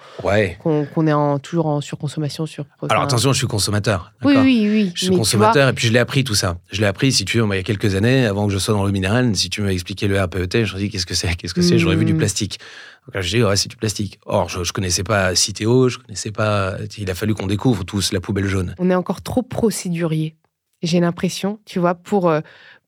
qu'on 0.63 1.07
est 1.07 1.13
en, 1.13 1.39
toujours 1.39 1.67
en 1.67 1.81
surconsommation. 1.81 2.47
Sur, 2.47 2.65
Alors 2.89 3.03
attention, 3.03 3.33
je 3.33 3.39
suis 3.39 3.47
consommateur. 3.47 4.13
Oui, 4.23 4.35
oui, 4.37 4.69
oui. 4.71 4.93
Je 4.95 5.07
suis 5.07 5.17
consommateur 5.17 5.69
et 5.69 5.73
puis 5.73 5.89
je 5.89 5.93
l'ai 5.93 5.99
appris 5.99 6.25
tout 6.25 6.35
ça. 6.35 6.59
Je 6.71 6.81
l'ai 6.81 6.87
appris, 6.87 7.13
si 7.13 7.25
tu 7.25 7.39
veux, 7.39 7.47
il 7.47 7.57
y 7.57 7.59
a 7.59 7.63
quelques 7.63 7.97
années, 7.97 8.27
avant 8.27 8.47
que 8.47 8.53
je 8.53 8.59
sois 8.59 8.75
dans 8.75 8.85
le 8.85 8.93
minéral, 8.93 9.35
si 9.35 9.51
tu 9.51 9.61
m'as 9.63 9.71
expliqué 9.71 10.07
le 10.07 10.21
RPET, 10.21 10.65
je 10.65 10.75
me 10.75 10.79
dis 10.79 10.89
qu'est-ce 10.89 11.07
que 11.07 11.15
c'est 11.15 11.35
Qu'est-ce 11.35 11.55
que 11.55 11.63
c'est? 11.63 11.79
J'aurais 11.79 11.97
vu 11.97 12.05
du 12.05 12.15
hmm. 12.15 12.19
plastique. 12.19 12.59
Donc 13.07 13.15
là, 13.15 13.23
je 13.23 13.37
dis, 13.37 13.43
ouais, 13.43 13.57
c'est 13.57 13.69
du 13.69 13.77
plastique. 13.77 14.21
Or, 14.27 14.49
je, 14.49 14.61
ne 14.61 14.65
connaissais 14.65 15.03
pas 15.03 15.35
Citéo, 15.35 15.89
je 15.89 15.99
connaissais 15.99 16.31
pas. 16.31 16.77
Il 16.99 17.11
a 17.11 17.15
fallu 17.15 17.35
qu'on 17.35 17.47
découvre 17.47 17.85
tous 17.85 18.13
la 18.13 18.21
poubelle 18.21 18.47
jaune. 18.47 18.75
On 18.79 18.91
est 18.91 18.95
encore 18.95 19.23
trop 19.23 19.43
procédurier. 19.43 20.37
J'ai 20.83 21.01
l'impression, 21.01 21.61
tu 21.67 21.79
vois, 21.79 21.95
pour, 21.95 22.31
euh, 22.31 22.41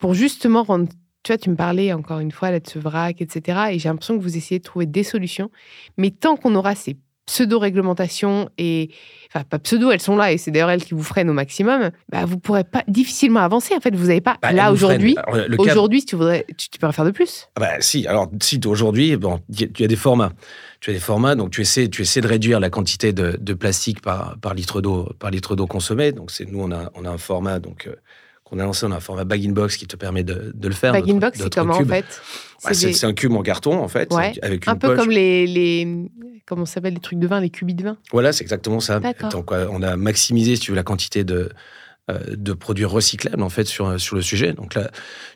pour 0.03 0.15
justement 0.15 0.65
rendre. 0.65 0.89
Tu 1.23 1.31
vois, 1.33 1.39
tu 1.39 1.49
me 1.49 1.55
parlais 1.55 1.93
encore 1.93 2.19
une 2.19 2.33
fois 2.33 2.51
là, 2.51 2.59
de 2.59 2.69
ce 2.69 2.81
vrac, 2.81 3.23
etc. 3.23 3.69
Et 3.71 3.79
j'ai 3.79 3.89
l'impression 3.89 4.19
que 4.19 4.23
vous 4.23 4.37
essayez 4.37 4.59
de 4.59 4.65
trouver 4.65 4.87
des 4.87 5.05
solutions. 5.05 5.49
Mais 5.97 6.11
tant 6.11 6.35
qu'on 6.35 6.57
aura 6.57 6.75
ces 6.75 6.97
pseudo-réglementations 7.27 8.51
et 8.59 8.91
enfin 9.29 9.45
pas 9.45 9.61
pseudo, 9.61 9.93
elles 9.93 10.01
sont 10.01 10.17
là 10.17 10.33
et 10.33 10.39
c'est 10.39 10.51
d'ailleurs 10.51 10.71
elles 10.71 10.83
qui 10.83 10.95
vous 10.95 11.05
freinent 11.05 11.31
au 11.31 11.35
maximum. 11.35 11.93
Bah, 12.11 12.25
vous 12.25 12.41
pourrez 12.41 12.65
pas 12.65 12.83
difficilement 12.89 13.39
avancer. 13.39 13.77
En 13.77 13.81
fait, 13.81 13.95
vous 13.95 14.09
n'avez 14.09 14.21
pas 14.21 14.37
bah, 14.43 14.51
là 14.51 14.73
aujourd'hui. 14.73 15.15
Aujourd'hui, 15.57 16.01
si 16.01 16.07
tu 16.07 16.17
voudrais, 16.17 16.45
tu, 16.59 16.69
pourrais 16.81 16.93
faire 16.93 17.05
de 17.05 17.13
plus. 17.13 17.49
Ah 17.55 17.61
bah 17.61 17.71
si. 17.79 18.05
Alors 18.09 18.29
si 18.43 18.61
aujourd'hui, 18.67 19.17
bon, 19.17 19.39
tu 19.55 19.85
as 19.85 19.87
des 19.87 19.95
formats. 19.95 20.33
Tu 20.81 20.91
as 20.91 20.95
des 20.95 20.99
formats, 20.99 21.37
donc 21.37 21.51
tu 21.51 21.61
essaies, 21.61 21.89
tu 21.89 22.03
essaies 22.03 22.23
de 22.23 22.27
réduire 22.27 22.59
la 22.59 22.71
quantité 22.71 23.13
de, 23.13 23.39
de 23.41 23.55
plastique 23.55 24.03
par, 24.03 24.37
par 24.41 24.55
litre 24.55 24.81
d'eau, 24.81 25.09
par 25.21 25.31
litre 25.31 25.55
d'eau 25.55 25.69
consommée. 25.69 26.11
Donc 26.11 26.33
c'est 26.33 26.51
nous, 26.51 26.61
on 26.61 26.73
a, 26.73 26.91
on 26.97 27.05
a 27.05 27.09
un 27.09 27.19
format 27.19 27.61
donc 27.61 27.87
euh, 27.87 27.95
qu'on 28.53 28.59
a 28.59 28.65
lancé, 28.65 28.85
on 28.85 28.93
a 28.93 28.97
un 28.97 29.01
format 29.01 29.25
bag 29.25 29.47
in 29.47 29.53
box 29.53 29.77
qui 29.79 29.87
te 29.87 29.97
permet 29.97 30.25
de, 30.25 30.53
de 30.55 30.69
le 30.69 30.75
faire. 30.75 30.93
Bag 30.93 31.09
in 31.11 31.15
box, 31.15 31.39
c'est 31.39 31.55
comment 31.55 31.75
en 31.75 31.85
fait 31.85 32.05
C'est 32.73 33.05
un 33.05 33.15
cube 33.15 33.33
en 33.33 33.43
carton 33.43 33.79
en 33.83 33.89
fait, 33.89 34.13
avec 34.43 34.67
une 34.67 34.73
un 34.73 34.77
peu 34.77 34.95
comme 34.95 35.11
les, 35.11 35.47
les 35.47 35.89
comment 36.47 36.67
s'appelle 36.67 36.95
les 36.95 37.01
trucs 37.01 37.19
de 37.19 37.27
vin, 37.27 37.41
les 37.41 37.51
cubis 37.51 37.75
de 37.75 37.85
vin. 37.85 37.97
Voilà, 38.13 38.33
c'est 38.33 38.43
exactement 38.43 38.81
ça. 38.81 39.01
On 39.71 39.83
a 39.83 39.97
maximisé, 39.97 40.57
si 40.57 40.63
tu 40.63 40.71
veux, 40.73 40.77
la 40.77 40.83
quantité 40.83 41.25
de, 41.25 41.49
de 42.09 42.53
produits 42.53 42.85
recyclables 42.85 43.43
en 43.43 43.49
fait 43.49 43.65
sur, 43.65 43.99
sur 44.01 44.17
le 44.17 44.23
sujet. 44.23 44.53
Donc 44.53 44.75
là, 44.75 44.91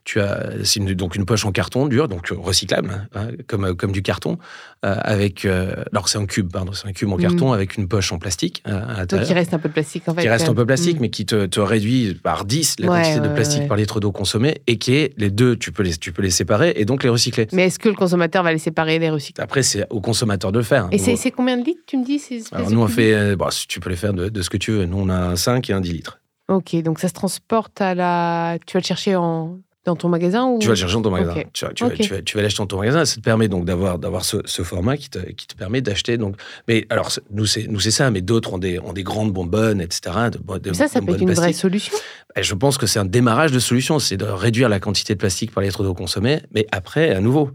tu 0.05 0.21
as 0.21 0.51
c'est 0.65 0.81
une, 0.81 0.95
donc 0.95 1.17
une 1.17 1.25
poche 1.25 1.45
en 1.45 1.53
carton 1.53 1.87
dur, 1.87 2.09
donc 2.09 2.29
recyclable 2.31 3.09
hein, 3.15 3.29
comme 3.47 3.75
comme 3.75 3.93
du 3.93 4.03
carton 4.03 4.39
euh, 4.85 4.97
avec 5.01 5.45
euh, 5.45 5.75
alors 5.93 6.09
c'est 6.09 6.19
un 6.19 6.27
cube 6.27 6.51
pardon, 6.53 6.73
c'est 6.73 6.87
un 6.89 6.93
cube 6.93 7.11
en 7.11 7.17
carton 7.17 7.49
mhm. 7.49 7.55
avec 7.55 7.77
une 7.77 7.89
poche 7.89 8.13
en 8.13 8.19
plastique 8.19 8.63
à 8.65 9.07
Donc 9.07 9.29
il 9.29 9.33
reste 9.33 9.55
un 9.55 9.59
peu 9.59 9.69
de 9.69 9.75
plastique 9.75 10.09
en 10.09 10.15
fait. 10.15 10.23
Qui 10.23 10.29
reste 10.29 10.49
un 10.49 10.55
peu 10.55 10.63
de 10.63 10.67
plastique, 10.67 10.97
mhm. 10.97 11.03
mais 11.03 11.11
qui 11.11 11.27
te, 11.27 11.47
te, 11.47 11.61
réduit 11.61 12.15
par 12.15 12.45
10 12.45 12.77
la 12.81 12.87
quantité 12.89 13.21
de 13.21 13.29
plastique 13.29 13.69
par 13.69 13.77
litre 13.77 14.01
d'eau 14.01 14.13
consommée 14.13 14.63
et 14.67 14.79
qui 14.79 14.95
est 14.95 15.13
les 15.17 15.31
deux, 15.31 15.57
tu 15.57 15.73
peux 15.73 15.83
les 15.83 15.97
tu 15.97 16.13
peux 16.13 16.23
les 16.23 16.31
séparer 16.31 16.75
et 16.77 16.85
donc 16.85 17.03
les 17.03 17.09
recycler. 17.09 17.47
Mais 17.53 17.67
est-ce 17.67 17.79
que 17.79 17.89
le 17.89 17.95
consommateur 17.95 18.43
va 18.43 18.53
les 18.53 18.59
séparer 18.59 18.97
et 18.97 18.99
les 18.99 19.11
recycler? 19.11 19.43
Après 19.43 19.63
c'est 19.63 19.87
au 19.91 20.01
consommateur 20.01 20.53
de 20.53 20.59
le 20.59 20.65
faire. 20.65 20.89
Et 20.93 20.99
c'est 20.99 21.31
combien 21.31 21.57
de 21.57 21.65
litres 21.65 21.83
tu 21.87 21.97
me 21.97 22.05
dis 22.05 22.21
Alors 22.53 22.71
nous 22.71 22.81
on 22.81 22.89
fait, 22.89 23.37
bon, 23.37 23.49
tu 23.69 23.81
peux 23.81 23.91
les 23.91 23.97
faire 23.97 24.13
de, 24.13 24.29
de, 24.29 24.43
ce 24.43 24.51
que 24.51 24.57
tu 24.57 24.73
veux. 24.73 24.87
Nous 24.87 24.99
on 24.99 25.09
a 25.09 25.17
un 25.17 25.37
5 25.37 25.69
et 25.71 25.73
un 25.73 25.81
10 25.81 25.93
litres. 25.93 26.19
Ok, 26.49 26.77
donc 26.83 27.01
ça 27.01 27.09
se 27.09 27.13
transporte 27.13 27.81
à 27.81 27.95
la. 27.95 28.59
Tu 28.67 28.75
vas 28.75 28.81
le 28.81 28.85
chercher 28.85 29.17
en... 29.17 29.59
dans 29.85 29.97
ton 29.97 30.09
magasin 30.09 30.47
ou... 30.47 30.61
Tu 30.61 30.69
vas 30.69 30.75
le 30.75 30.79
chercher 30.79 30.95
dans 30.95 31.03
ton 31.03 31.11
magasin. 31.11 31.43
Tu, 31.53 31.65
vas, 31.65 31.73
tu, 31.73 31.85
vas, 31.85 32.23
tu, 32.23 32.37
vas, 32.37 32.43
l'acheter 32.43 32.59
dans 32.59 32.67
ton 32.67 32.79
magasin. 32.79 33.05
Ça 33.05 33.17
te 33.17 33.21
permet 33.21 33.49
donc 33.49 33.65
d'avoir, 33.65 33.99
d'avoir 33.99 34.25
ce, 34.25 34.37
ce, 34.45 34.63
format 34.63 34.97
qui 34.97 35.11
te, 35.11 35.19
qui 35.19 35.49
te 35.49 35.57
permet 35.57 35.81
d'acheter. 35.81 36.19
Donc... 36.19 36.37
Mais 36.69 36.87
alors, 36.89 37.11
nous, 37.33 37.47
c'est, 37.47 37.67
nous, 37.67 37.81
c'est 37.81 37.91
ça, 37.91 38.13
mais 38.13 38.21
d'autres 38.21 38.53
ont 38.53 38.59
des, 38.59 38.79
ont 38.79 38.93
des 38.93 39.03
grandes 39.03 39.33
bonbonnes, 39.33 39.81
etc. 39.81 40.17
De, 40.31 40.73
ça, 40.73 40.87
ça 40.87 41.01
peut 41.01 41.15
être 41.15 41.23
une 41.23 41.33
vraie 41.33 41.53
solution 41.53 41.97
ben, 42.37 42.43
Je 42.43 42.55
pense 42.55 42.79
que 42.79 42.87
c'est 42.87 43.01
un 43.01 43.05
démarrage 43.05 43.51
de 43.51 43.59
solution. 43.59 43.99
C'est 43.99 44.17
de 44.17 44.25
réduire 44.25 44.69
la 44.69 44.79
quantité 44.79 45.15
de 45.15 45.19
plastique 45.19 45.51
par 45.51 45.65
litre 45.65 45.83
d'eau 45.83 45.95
consommée. 45.95 46.43
Mais 46.53 46.67
après, 46.71 47.11
à 47.11 47.21
nouveau, 47.21 47.51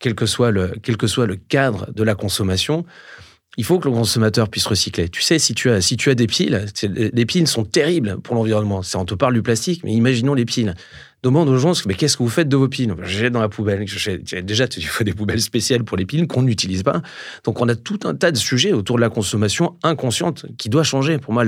quel 0.00 0.14
que 0.14 0.26
soit 0.26 0.50
le, 0.50 0.74
quel 0.82 0.98
que 0.98 1.06
soit 1.06 1.24
le 1.24 1.36
cadre 1.36 1.90
de 1.92 2.02
la 2.02 2.14
consommation, 2.14 2.84
il 3.56 3.64
faut 3.64 3.78
que 3.78 3.88
le 3.88 3.94
consommateur 3.94 4.48
puisse 4.48 4.66
recycler. 4.66 5.08
Tu 5.08 5.22
sais, 5.22 5.38
si 5.38 5.54
tu 5.54 5.70
as, 5.70 5.80
si 5.80 5.96
tu 5.96 6.10
as 6.10 6.14
des 6.14 6.26
piles, 6.26 6.66
les 6.82 7.26
piles 7.26 7.46
sont 7.46 7.64
terribles 7.64 8.18
pour 8.20 8.34
l'environnement. 8.34 8.80
On 8.94 9.04
te 9.04 9.14
parle 9.14 9.34
du 9.34 9.42
plastique, 9.42 9.82
mais 9.84 9.92
imaginons 9.92 10.34
les 10.34 10.44
piles. 10.44 10.74
Demande 11.24 11.48
aux 11.48 11.56
gens, 11.56 11.72
mais 11.86 11.94
qu'est-ce 11.94 12.18
que 12.18 12.22
vous 12.22 12.28
faites 12.28 12.50
de 12.50 12.56
vos 12.56 12.68
piles? 12.68 12.94
Je 13.02 13.18
jette 13.18 13.32
dans 13.32 13.40
la 13.40 13.48
poubelle. 13.48 13.86
Déjà, 14.42 14.66
il 14.76 14.84
faut 14.84 15.04
des 15.04 15.14
poubelles 15.14 15.40
spéciales 15.40 15.82
pour 15.82 15.96
les 15.96 16.04
piles 16.04 16.26
qu'on 16.26 16.42
n'utilise 16.42 16.82
pas. 16.82 17.00
Donc, 17.44 17.62
on 17.62 17.68
a 17.70 17.74
tout 17.74 18.00
un 18.04 18.14
tas 18.14 18.30
de 18.30 18.36
sujets 18.36 18.74
autour 18.74 18.96
de 18.96 19.00
la 19.00 19.08
consommation 19.08 19.78
inconsciente 19.82 20.44
qui 20.58 20.68
doit 20.68 20.82
changer. 20.82 21.16
Pour 21.16 21.32
moi, 21.32 21.44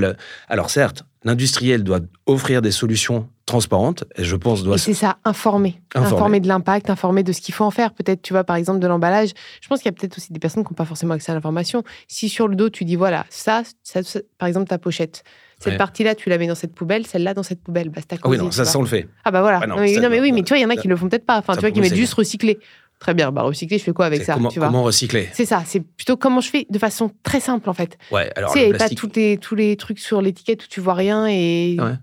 alors 0.47 0.71
certes, 0.71 1.03
l'industriel 1.23 1.83
doit 1.83 1.99
offrir 2.25 2.63
des 2.63 2.71
solutions 2.71 3.29
transparentes, 3.45 4.03
et 4.15 4.23
je 4.23 4.35
pense 4.35 4.63
doit. 4.63 4.77
Et 4.77 4.79
c'est 4.79 4.95
ça, 4.95 5.19
informer. 5.23 5.79
informer, 5.93 6.39
de 6.39 6.47
l'impact, 6.47 6.89
informer 6.89 7.21
de 7.21 7.31
ce 7.31 7.39
qu'il 7.39 7.53
faut 7.53 7.63
en 7.63 7.69
faire. 7.69 7.93
Peut-être, 7.93 8.23
tu 8.23 8.33
vois, 8.33 8.43
par 8.43 8.55
exemple, 8.55 8.79
de 8.79 8.87
l'emballage. 8.87 9.29
Je 9.61 9.67
pense 9.67 9.77
qu'il 9.77 9.85
y 9.85 9.89
a 9.89 9.91
peut-être 9.91 10.17
aussi 10.17 10.33
des 10.33 10.39
personnes 10.39 10.63
qui 10.63 10.71
n'ont 10.71 10.75
pas 10.75 10.85
forcément 10.85 11.13
accès 11.13 11.31
à 11.31 11.35
l'information. 11.35 11.83
Si 12.07 12.29
sur 12.29 12.47
le 12.47 12.55
dos 12.55 12.69
tu 12.69 12.83
dis 12.83 12.95
voilà, 12.95 13.27
ça, 13.29 13.61
ça 13.83 14.01
par 14.39 14.47
exemple 14.47 14.67
ta 14.67 14.79
pochette, 14.79 15.23
cette 15.59 15.77
partie-là, 15.77 16.15
tu 16.15 16.29
la 16.29 16.37
mets 16.37 16.47
dans 16.47 16.55
cette 16.55 16.73
poubelle, 16.73 17.05
celle-là 17.05 17.33
dans 17.33 17.43
cette 17.43 17.61
poubelle. 17.61 17.89
Bah, 17.89 18.01
ah 18.11 18.29
oui, 18.29 18.37
non, 18.37 18.51
ça, 18.51 18.65
ça, 18.65 18.77
on 18.77 18.83
le 18.83 18.87
fait. 18.87 19.07
Ah 19.25 19.31
bah 19.31 19.41
voilà. 19.41 19.65
non, 19.65 19.77
mais, 19.79 20.19
oui, 20.19 20.31
mais 20.31 20.43
tu 20.43 20.49
vois, 20.49 20.57
il 20.57 20.61
y 20.61 20.65
en 20.65 20.69
a 20.69 20.75
qui 20.75 20.87
le 20.87 20.95
font 20.95 21.09
peut-être 21.09 21.25
pas. 21.25 21.37
Enfin, 21.37 21.55
tu 21.55 21.61
vois, 21.61 21.71
qui 21.71 21.81
mettent 21.81 21.95
juste 21.95 22.13
recycler. 22.13 22.59
Très 22.99 23.13
bien, 23.13 23.31
bah 23.31 23.43
recycler, 23.43 23.77
je 23.77 23.83
fais 23.83 23.91
quoi 23.91 24.07
avec 24.07 24.23
ça 24.23 24.33
comment, 24.33 24.49
tu 24.49 24.57
vois 24.57 24.69
comment 24.69 24.81
recycler? 24.81 25.29
C'est 25.31 25.45
ça, 25.45 25.61
c'est 25.67 25.81
plutôt 25.81 26.17
comment 26.17 26.41
je 26.41 26.49
fais 26.49 26.65
de 26.67 26.79
façon 26.79 27.11
très 27.21 27.39
simple 27.39 27.69
en 27.69 27.73
fait. 27.73 27.95
Ouais, 28.11 28.31
alors. 28.35 28.51
Tu 28.51 28.59
sais, 28.59 28.73
pas 28.73 28.89
tous 28.89 29.11
les, 29.15 29.37
tous 29.37 29.53
les 29.53 29.77
trucs 29.77 29.99
sur 29.99 30.19
l'étiquette 30.19 30.63
où 30.63 30.67
tu 30.67 30.81
vois 30.81 30.95
rien 30.95 31.27
et. 31.27 31.77
Ouais. 31.79 31.93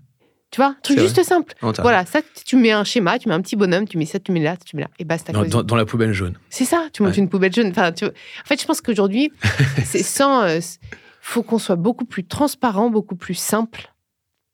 Tu 0.51 0.61
vois, 0.61 0.73
truc 0.83 0.99
juste 0.99 1.21
simple. 1.23 1.53
voilà, 1.61 2.05
ça, 2.05 2.21
tu 2.45 2.55
mets 2.55 2.71
un 2.71 2.85
schéma, 2.85 3.19
tu 3.19 3.27
mets 3.27 3.35
un 3.35 3.41
petit 3.41 3.57
bonhomme, 3.57 3.85
tu 3.85 3.97
mets 3.97 4.05
ça, 4.05 4.19
tu 4.19 4.31
mets 4.31 4.39
là, 4.39 4.55
tu 4.55 4.77
mets 4.77 4.83
là, 4.83 4.87
et 4.99 5.03
basta. 5.03 5.33
Dans, 5.33 5.63
dans, 5.63 5.75
la 5.75 5.85
poubelle 5.85 6.13
jaune. 6.13 6.37
C'est 6.49 6.63
ça, 6.63 6.87
tu 6.93 7.03
montes 7.03 7.17
une 7.17 7.27
poubelle 7.27 7.53
jaune. 7.53 7.67
Enfin, 7.71 7.91
tu... 7.91 8.05
En 8.05 8.11
fait, 8.45 8.61
je 8.61 8.65
pense 8.65 8.79
qu'aujourd'hui, 8.79 9.33
c'est 9.83 10.03
sans. 10.03 10.43
Euh, 10.43 10.59
faut 11.27 11.43
qu'on 11.43 11.59
soit 11.59 11.75
beaucoup 11.75 12.05
plus 12.05 12.25
transparent, 12.25 12.89
beaucoup 12.89 13.15
plus 13.15 13.33
simple 13.33 13.91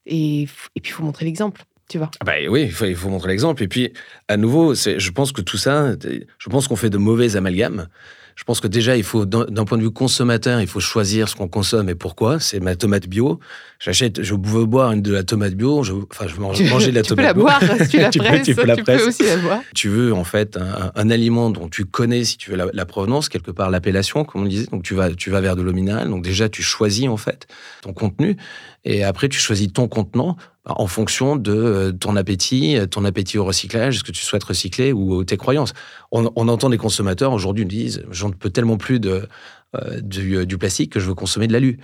et, 0.05 0.43
et 0.43 0.81
puis, 0.81 0.91
il 0.91 0.91
faut 0.91 1.03
montrer 1.03 1.25
l'exemple. 1.25 1.63
Tu 1.89 1.97
vois. 1.97 2.09
Ah 2.21 2.25
bah 2.25 2.33
oui, 2.49 2.63
il 2.63 2.71
faut, 2.71 2.85
il 2.85 2.95
faut 2.95 3.09
montrer 3.09 3.29
l'exemple. 3.29 3.61
Et 3.63 3.67
puis, 3.67 3.91
à 4.29 4.37
nouveau, 4.37 4.73
je 4.73 5.11
pense 5.11 5.33
que 5.33 5.41
tout 5.41 5.57
ça, 5.57 5.93
je 6.01 6.49
pense 6.49 6.69
qu'on 6.69 6.77
fait 6.77 6.89
de 6.89 6.97
mauvais 6.97 7.35
amalgames. 7.35 7.89
Je 8.35 8.43
pense 8.43 8.59
que 8.59 8.67
déjà, 8.67 8.97
il 8.97 9.03
faut, 9.03 9.25
d'un 9.25 9.65
point 9.65 9.77
de 9.77 9.83
vue 9.83 9.91
consommateur, 9.91 10.61
il 10.61 10.67
faut 10.67 10.79
choisir 10.79 11.29
ce 11.29 11.35
qu'on 11.35 11.47
consomme 11.47 11.89
et 11.89 11.95
pourquoi. 11.95 12.39
C'est 12.39 12.59
ma 12.59 12.75
tomate 12.75 13.07
bio. 13.07 13.39
J'achète, 13.79 14.21
je 14.21 14.33
veux 14.33 14.65
boire 14.65 14.91
une 14.91 15.01
de 15.01 15.13
la 15.13 15.23
tomate 15.23 15.53
bio. 15.53 15.83
Je, 15.83 15.93
enfin, 15.93 16.27
je 16.27 16.35
veux 16.35 16.41
manger 16.41 16.91
de 16.91 16.95
la 16.95 17.01
tu 17.03 17.09
tomate 17.09 17.33
peux 17.33 17.33
bio. 17.33 17.47
La 17.47 17.59
boire, 17.59 17.87
tu, 17.89 17.97
la 17.97 18.09
tu, 18.11 18.19
presses, 18.19 18.39
peux, 18.39 18.45
tu, 18.45 18.55
peux 18.55 18.65
la 18.65 18.75
tu 18.75 18.83
peux 18.83 19.07
aussi 19.07 19.23
la 19.23 19.37
boire. 19.37 19.61
Tu 19.75 19.89
veux 19.89 20.13
en 20.13 20.23
fait 20.23 20.57
un, 20.95 21.09
aliment 21.09 21.49
dont 21.49 21.67
tu 21.67 21.85
connais, 21.85 22.23
si 22.23 22.37
tu 22.37 22.51
veux, 22.51 22.57
la, 22.71 22.85
provenance, 22.85 23.29
quelque 23.29 23.51
part 23.51 23.69
l'appellation, 23.69 24.23
comme 24.23 24.43
on 24.43 24.45
disait. 24.45 24.67
Donc 24.71 24.83
tu 24.83 24.95
vas, 24.95 25.11
tu 25.11 25.29
vas 25.29 25.41
vers 25.41 25.55
de 25.55 25.61
l'eau 25.61 25.73
minérale. 25.73 26.09
Donc 26.09 26.23
déjà, 26.23 26.49
tu 26.49 26.63
choisis 26.63 27.07
en 27.07 27.17
fait 27.17 27.47
ton 27.81 27.93
contenu. 27.93 28.37
Et 28.83 29.03
après, 29.03 29.29
tu 29.29 29.39
choisis 29.39 29.71
ton 29.71 29.87
contenant 29.87 30.37
en 30.65 30.87
fonction 30.87 31.35
de 31.35 31.51
euh, 31.51 31.91
ton 31.91 32.15
appétit, 32.15 32.77
ton 32.89 33.03
appétit 33.05 33.37
au 33.37 33.45
recyclage, 33.45 33.99
ce 33.99 34.03
que 34.03 34.11
tu 34.11 34.23
souhaites 34.23 34.43
recycler 34.43 34.93
ou 34.93 35.23
tes 35.23 35.37
croyances. 35.37 35.73
On, 36.11 36.25
entend 36.25 36.69
des 36.69 36.77
consommateurs 36.77 37.33
aujourd'hui 37.33 37.63
nous 37.63 37.69
disent 37.69 38.03
j'en 38.11 38.31
peux 38.31 38.49
tellement 38.49 38.77
plus 38.77 38.99
de, 38.99 39.27
euh, 39.75 40.01
du, 40.01 40.57
plastique 40.57 40.91
que 40.91 40.99
je 40.99 41.07
veux 41.07 41.15
consommer 41.15 41.47
de 41.47 41.53
l'alu. 41.53 41.79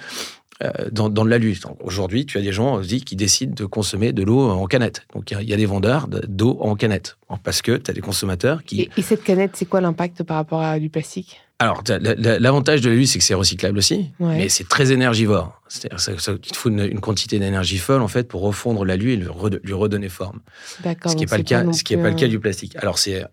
Euh, 0.63 0.71
dans, 0.91 1.09
de 1.09 1.29
l'alu. 1.29 1.55
Aujourd'hui, 1.81 2.25
tu 2.25 2.39
as 2.39 2.41
des 2.41 2.51
gens 2.51 2.81
qui 2.81 3.15
décident 3.15 3.53
de 3.53 3.65
consommer 3.65 4.11
de 4.11 4.23
l'eau 4.23 4.49
en 4.49 4.65
canette. 4.65 5.05
Donc 5.13 5.29
il 5.29 5.47
y, 5.47 5.53
a 5.53 5.57
des 5.57 5.67
vendeurs 5.67 6.07
d'eau 6.07 6.57
en 6.61 6.75
canette 6.75 7.17
parce 7.43 7.61
que 7.61 7.77
tu 7.77 7.91
as 7.91 7.93
des 7.93 8.01
consommateurs 8.01 8.63
qui. 8.63 8.89
Et, 8.97 9.01
cette 9.03 9.23
canette, 9.23 9.51
c'est 9.53 9.67
quoi 9.67 9.81
l'impact 9.81 10.23
par 10.23 10.37
rapport 10.37 10.61
à 10.61 10.79
du 10.79 10.89
plastique? 10.89 11.39
Alors, 11.59 11.81
l'avantage 11.89 12.81
de 12.81 12.89
l'alu, 12.89 13.07
c'est 13.07 13.17
que 13.17 13.25
c'est 13.25 13.33
recyclable 13.33 13.79
aussi, 13.79 14.11
mais 14.19 14.47
c'est 14.47 14.67
très 14.67 14.91
énergivore. 14.91 15.59
C'est-à-dire 15.67 16.15
qu'il 16.39 16.51
te 16.51 16.57
faut 16.57 16.69
une, 16.69 16.99
quantité 16.99 17.39
d'énergie 17.39 17.79
folle 17.79 18.01
en 18.01 18.07
fait 18.07 18.27
pour 18.27 18.41
refondre 18.41 18.85
l'alu 18.85 19.13
et 19.13 19.15
lui 19.17 19.73
redonner 19.73 20.09
forme. 20.09 20.39
Ce 20.83 21.15
qui 21.15 21.21
n'est 21.21 21.25
pas, 21.25 21.37
le 21.37 21.43
cas, 21.43 21.65
ce 21.73 21.83
qui 21.83 21.95
est 21.95 21.97
pas 21.97 22.09
le 22.09 22.15
cas 22.15 22.27
du 22.27 22.39
plastique. 22.39 22.75
Alors 22.75 22.99
c'est 22.99 23.25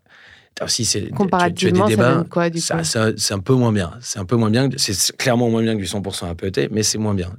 si 0.67 0.85
c'est 0.85 1.11
comparativement, 1.11 1.87
tu, 1.87 1.97
des 1.97 2.03
quoi 2.31 2.51
du 2.51 2.61
C'est 2.61 3.35
un 3.35 3.39
peu 3.41 3.55
moins 3.55 3.73
bien. 3.73 3.93
C'est 4.01 4.19
un 4.19 4.25
peu 4.25 4.37
moins 4.37 4.51
bien. 4.51 4.69
C'est 4.77 5.17
clairement 5.17 5.51
moins 5.51 5.63
bien 5.63 5.75
que 5.75 5.81
du 5.81 5.87
100% 5.87 6.31
APET, 6.31 6.69
mais 6.71 6.83
c'est 6.83 6.99
moins 6.99 7.15
bien. 7.15 7.33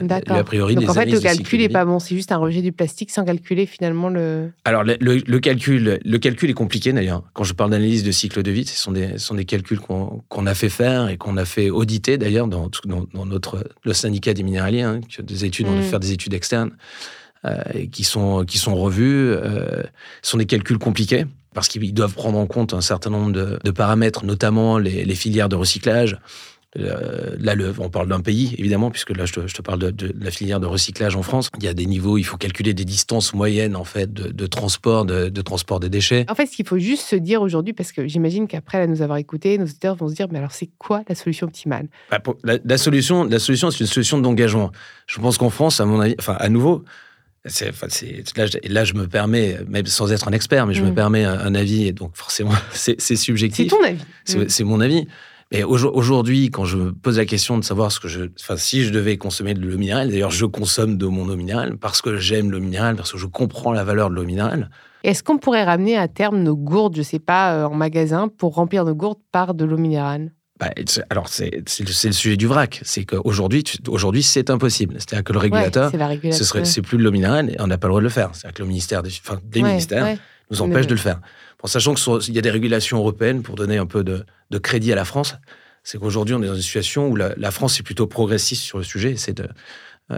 D'accord. 0.00 0.36
A 0.36 0.44
priori, 0.44 0.74
Donc 0.74 0.88
en 0.88 0.94
fait, 0.94 1.06
le 1.06 1.20
calcul 1.20 1.60
n'est 1.60 1.68
pas 1.68 1.84
bon. 1.84 1.98
C'est 1.98 2.14
juste 2.14 2.32
un 2.32 2.38
rejet 2.38 2.62
du 2.62 2.72
plastique 2.72 3.10
sans 3.10 3.24
calculer 3.24 3.66
finalement 3.66 4.08
le. 4.08 4.50
Alors 4.64 4.84
le, 4.84 4.96
le, 5.00 5.38
calcul, 5.40 5.98
le 6.04 6.18
calcul 6.18 6.50
est 6.50 6.54
compliqué 6.54 6.92
d'ailleurs. 6.92 7.22
Quand 7.32 7.44
je 7.44 7.54
parle 7.54 7.70
d'analyse 7.70 8.04
de 8.04 8.12
cycle 8.12 8.42
de 8.42 8.50
vie, 8.50 8.66
ce 8.66 8.76
sont 8.76 8.92
des, 8.92 9.18
sont 9.18 9.34
des 9.34 9.44
calculs 9.44 9.80
qu'on 9.80 10.46
a 10.46 10.54
fait 10.54 10.68
faire 10.68 11.08
et 11.08 11.16
qu'on 11.16 11.36
a 11.36 11.44
fait 11.44 11.70
auditer 11.70 12.18
d'ailleurs 12.18 12.46
dans, 12.46 12.70
dans, 12.84 13.26
notre 13.26 13.64
le 13.84 13.92
syndicat 13.92 14.34
des 14.34 14.42
minéraliers, 14.42 14.82
hein, 14.82 15.00
des 15.22 15.44
études, 15.44 15.66
on 15.68 15.76
a 15.76 15.80
mm. 15.80 15.82
faire 15.82 16.00
des 16.00 16.12
études 16.12 16.34
externes. 16.34 16.70
Euh, 17.46 17.86
qui 17.90 18.04
sont 18.04 18.44
qui 18.44 18.58
sont 18.58 18.76
revus. 18.76 19.30
Euh, 19.30 19.82
ce 20.20 20.32
sont 20.32 20.36
des 20.36 20.44
calculs 20.44 20.76
compliqués 20.76 21.24
parce 21.54 21.68
qu'ils 21.68 21.94
doivent 21.94 22.12
prendre 22.12 22.38
en 22.38 22.46
compte 22.46 22.74
un 22.74 22.82
certain 22.82 23.08
nombre 23.08 23.32
de, 23.32 23.70
paramètres, 23.70 24.26
notamment 24.26 24.76
les, 24.76 25.14
filières 25.14 25.48
de 25.48 25.56
recyclage. 25.56 26.18
Euh, 26.78 27.34
là, 27.40 27.54
on 27.78 27.88
parle 27.88 28.08
d'un 28.08 28.20
pays, 28.20 28.54
évidemment, 28.58 28.90
puisque 28.90 29.16
là, 29.16 29.24
je 29.24 29.32
te, 29.32 29.62
parle 29.62 29.80
de, 29.80 30.14
la 30.20 30.30
filière 30.30 30.60
de 30.60 30.66
recyclage 30.66 31.16
en 31.16 31.22
France. 31.22 31.48
Il 31.58 31.64
y 31.64 31.68
a 31.68 31.74
des 31.74 31.86
niveaux, 31.86 32.18
il 32.18 32.24
faut 32.24 32.36
calculer 32.36 32.74
des 32.74 32.84
distances 32.84 33.34
moyennes, 33.34 33.74
en 33.74 33.84
fait, 33.84 34.12
de, 34.12 34.46
transport, 34.46 35.06
de, 35.06 35.40
transport 35.40 35.80
des 35.80 35.88
déchets. 35.88 36.26
En 36.28 36.34
fait, 36.34 36.46
ce 36.46 36.54
qu'il 36.54 36.68
faut 36.68 36.78
juste 36.78 37.04
se 37.04 37.16
dire 37.16 37.42
aujourd'hui, 37.42 37.72
parce 37.72 37.90
que 37.90 38.06
j'imagine 38.06 38.46
qu'après 38.46 38.86
nous 38.86 39.02
avoir 39.02 39.18
écoutés, 39.18 39.58
nos 39.58 39.64
auditeurs 39.64 39.96
vont 39.96 40.08
se 40.08 40.14
dire, 40.14 40.28
mais 40.30 40.38
alors, 40.38 40.52
c'est 40.52 40.70
quoi 40.78 41.02
la 41.08 41.14
solution 41.14 41.46
optimale? 41.46 41.88
Bah, 42.10 42.20
la, 42.44 42.78
solution, 42.78 43.24
la 43.24 43.40
solution, 43.40 43.70
c'est 43.72 43.80
une 43.80 43.86
solution 43.86 44.18
d'engagement. 44.18 44.70
Je 45.06 45.18
pense 45.18 45.38
qu'en 45.38 45.50
France, 45.50 45.80
à 45.80 45.86
mon 45.86 45.98
avis, 45.98 46.14
enfin, 46.20 46.36
à 46.38 46.48
nouveau, 46.48 46.84
là, 47.44 48.46
là, 48.68 48.84
je 48.84 48.94
me 48.94 49.06
permets, 49.06 49.58
même 49.68 49.86
sans 49.86 50.12
être 50.12 50.28
un 50.28 50.32
expert, 50.32 50.66
mais 50.66 50.74
je 50.74 50.82
me 50.82 50.90
mm. 50.90 50.94
permets 50.94 51.24
un, 51.24 51.54
avis, 51.54 51.86
et 51.86 51.92
donc 51.92 52.12
forcément, 52.14 52.52
c'est 52.72 53.16
subjectif. 53.16 53.70
C'est 53.70 53.76
ton 53.76 53.84
avis. 53.84 54.04
C'est 54.48 54.64
mm. 54.64 54.66
mon 54.66 54.80
avis. 54.80 55.06
Mais 55.52 55.64
aujourd'hui, 55.64 56.50
quand 56.50 56.64
je 56.64 56.76
me 56.76 56.92
pose 56.92 57.18
la 57.18 57.24
question 57.24 57.58
de 57.58 57.64
savoir 57.64 57.90
ce 57.90 57.98
que 57.98 58.06
je, 58.06 58.26
enfin, 58.40 58.56
si 58.56 58.84
je 58.84 58.92
devais 58.92 59.16
consommer 59.16 59.52
de 59.52 59.60
l'eau 59.60 59.78
minérale, 59.78 60.08
d'ailleurs, 60.08 60.30
je 60.30 60.46
consomme 60.46 60.96
de 60.96 61.06
mon 61.06 61.28
eau 61.28 61.34
minérale 61.34 61.76
parce 61.76 62.00
que 62.02 62.18
j'aime 62.18 62.52
l'eau 62.52 62.60
minérale, 62.60 62.94
parce 62.94 63.10
que 63.10 63.18
je 63.18 63.26
comprends 63.26 63.72
la 63.72 63.82
valeur 63.82 64.10
de 64.10 64.14
l'eau 64.14 64.24
minérale. 64.24 64.70
Est-ce 65.02 65.24
qu'on 65.24 65.38
pourrait 65.38 65.64
ramener 65.64 65.96
à 65.96 66.06
terme 66.06 66.40
nos 66.42 66.54
gourdes, 66.54 66.94
je 66.96 67.02
sais 67.02 67.18
pas, 67.18 67.54
euh, 67.54 67.64
en 67.64 67.74
magasin 67.74 68.28
pour 68.28 68.54
remplir 68.54 68.84
nos 68.84 68.94
gourdes 68.94 69.18
par 69.32 69.54
de 69.54 69.64
l'eau 69.64 69.78
minérale? 69.78 70.30
Bah, 70.60 70.70
alors, 71.08 71.28
c'est 71.28 71.50
le 71.80 72.12
sujet 72.12 72.36
du 72.36 72.46
vrac. 72.46 72.80
C'est 72.84 73.04
qu'aujourd'hui, 73.04 73.64
aujourd'hui, 73.88 74.22
c'est 74.22 74.50
impossible. 74.50 74.96
C'est-à-dire 74.98 75.24
que 75.24 75.32
le 75.32 75.38
régulateur, 75.38 75.90
ce 75.90 76.44
serait, 76.44 76.66
c'est 76.66 76.82
plus 76.82 76.98
minérale 76.98 77.50
et 77.50 77.56
on 77.60 77.66
n'a 77.66 77.78
pas 77.78 77.88
le 77.88 77.92
droit 77.92 78.00
de 78.00 78.04
le 78.04 78.10
faire. 78.10 78.30
C'est-à-dire 78.34 78.54
que 78.54 78.62
le 78.62 78.68
ministère, 78.68 79.02
des, 79.02 79.08
enfin, 79.08 79.40
des 79.42 79.62
ministères 79.62 80.18
nous 80.50 80.60
empêche 80.60 80.86
de 80.86 80.94
le 80.94 81.00
faire. 81.00 81.20
En 81.62 81.66
sachant 81.66 81.94
qu'il 81.94 82.34
y 82.34 82.38
a 82.38 82.42
des 82.42 82.50
régulations 82.50 82.98
européennes 82.98 83.42
pour 83.42 83.54
donner 83.54 83.78
un 83.78 83.86
peu 83.86 84.04
de, 84.04 84.24
crédit 84.58 84.92
à 84.92 84.96
la 84.96 85.06
France, 85.06 85.36
c'est 85.82 85.98
qu'aujourd'hui, 85.98 86.34
on 86.34 86.42
est 86.42 86.46
dans 86.46 86.54
une 86.54 86.62
situation 86.62 87.08
où 87.08 87.16
la, 87.16 87.50
France 87.50 87.80
est 87.80 87.82
plutôt 87.82 88.06
progressiste 88.06 88.62
sur 88.62 88.76
le 88.76 88.84
sujet. 88.84 89.16
C'est 89.16 89.38
de, 89.38 89.48
euh, 90.10 90.16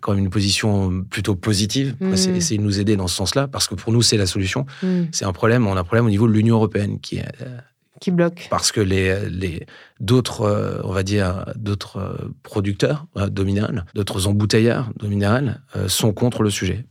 quand 0.00 0.12
même 0.12 0.22
une 0.22 0.30
position 0.30 1.02
plutôt 1.10 1.34
positive, 1.34 1.96
mmh. 1.98 2.12
essayer 2.36 2.58
de 2.58 2.62
nous 2.62 2.78
aider 2.78 2.94
dans 2.94 3.08
ce 3.08 3.16
sens-là, 3.16 3.48
parce 3.48 3.66
que 3.66 3.74
pour 3.74 3.92
nous, 3.92 4.02
c'est 4.02 4.18
la 4.18 4.26
solution. 4.26 4.66
Mm. 4.82 5.04
C'est 5.12 5.24
un 5.24 5.32
problème, 5.32 5.66
on 5.66 5.76
a 5.76 5.80
un 5.80 5.84
problème 5.84 6.06
au 6.06 6.10
niveau 6.10 6.28
de 6.28 6.32
l'Union 6.32 6.56
européenne 6.56 7.00
qui 7.00 7.16
est 7.16 7.24
euh, 7.40 7.58
qui 8.00 8.10
bloque. 8.10 8.48
Parce 8.50 8.72
que 8.72 8.80
les, 8.80 9.28
les 9.28 9.66
d'autres, 10.00 10.42
euh, 10.42 10.80
on 10.82 10.92
va 10.92 11.02
dire, 11.02 11.44
d'autres 11.54 11.98
euh, 11.98 12.32
producteurs 12.42 13.06
euh, 13.16 13.28
d'eau 13.28 13.44
minérale, 13.44 13.84
d'autres 13.94 14.26
embouteilleurs 14.26 14.90
d'eau 14.98 15.08
minérale 15.08 15.60
sont 15.86 16.12
contre 16.12 16.42
le 16.42 16.50
sujet. 16.50 16.84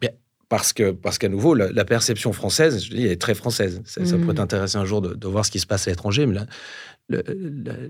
parce 0.47 0.71
que 0.71 0.91
parce 0.91 1.17
qu'à 1.17 1.27
nouveau, 1.27 1.55
la, 1.55 1.85
perception 1.85 2.31
française, 2.31 2.83
je 2.83 2.95
dis, 2.95 3.05
est 3.05 3.19
très 3.19 3.33
française. 3.33 3.81
Ça, 3.85 4.01
pourrait 4.01 4.33
mm. 4.33 4.35
t'intéresser 4.35 4.77
un 4.77 4.85
jour 4.85 5.01
de, 5.01 5.27
voir 5.27 5.45
ce 5.45 5.51
qui 5.51 5.59
se 5.59 5.67
passe 5.67 5.87
à 5.87 5.91
l'étranger, 5.91 6.25
mais 6.25 6.35
la, 7.09 7.21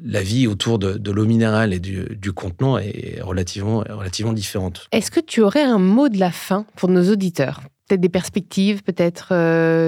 la, 0.03 0.21
vie 0.23 0.47
autour 0.47 0.79
de, 0.79 1.11
l'eau 1.11 1.25
minérale 1.25 1.73
et 1.73 1.79
du, 1.79 2.15
du, 2.15 2.31
contenant 2.31 2.77
est 2.77 3.21
relativement, 3.21 3.83
relativement 3.89 4.33
différente. 4.33 4.87
Est-ce 4.91 5.11
que 5.11 5.19
tu 5.19 5.41
aurais 5.41 5.63
un 5.63 5.79
mot 5.79 6.07
de 6.07 6.17
la 6.17 6.31
fin 6.31 6.65
pour 6.75 6.89
nos 6.89 7.11
auditeurs? 7.11 7.61
Peut-être 7.87 8.01
des 8.01 8.09
perspectives, 8.09 8.83
peut-être 8.83 9.33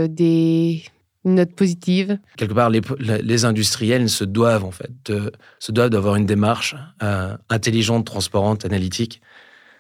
des 0.08 0.84
une 1.26 1.36
note 1.36 1.54
positive 1.54 2.18
Quelque 2.38 2.54
part, 2.54 2.70
les, 2.70 3.46
industriels 3.46 4.10
se 4.10 4.24
doivent 4.24 4.66
en 4.66 4.72
fait, 4.72 5.12
se 5.60 5.72
doivent 5.72 5.90
d'avoir 5.90 6.16
une 6.16 6.26
démarche 6.26 6.76
euh, 7.04 7.36
intelligente, 7.50 8.06
transparente, 8.06 8.66
analytique. 8.66 9.22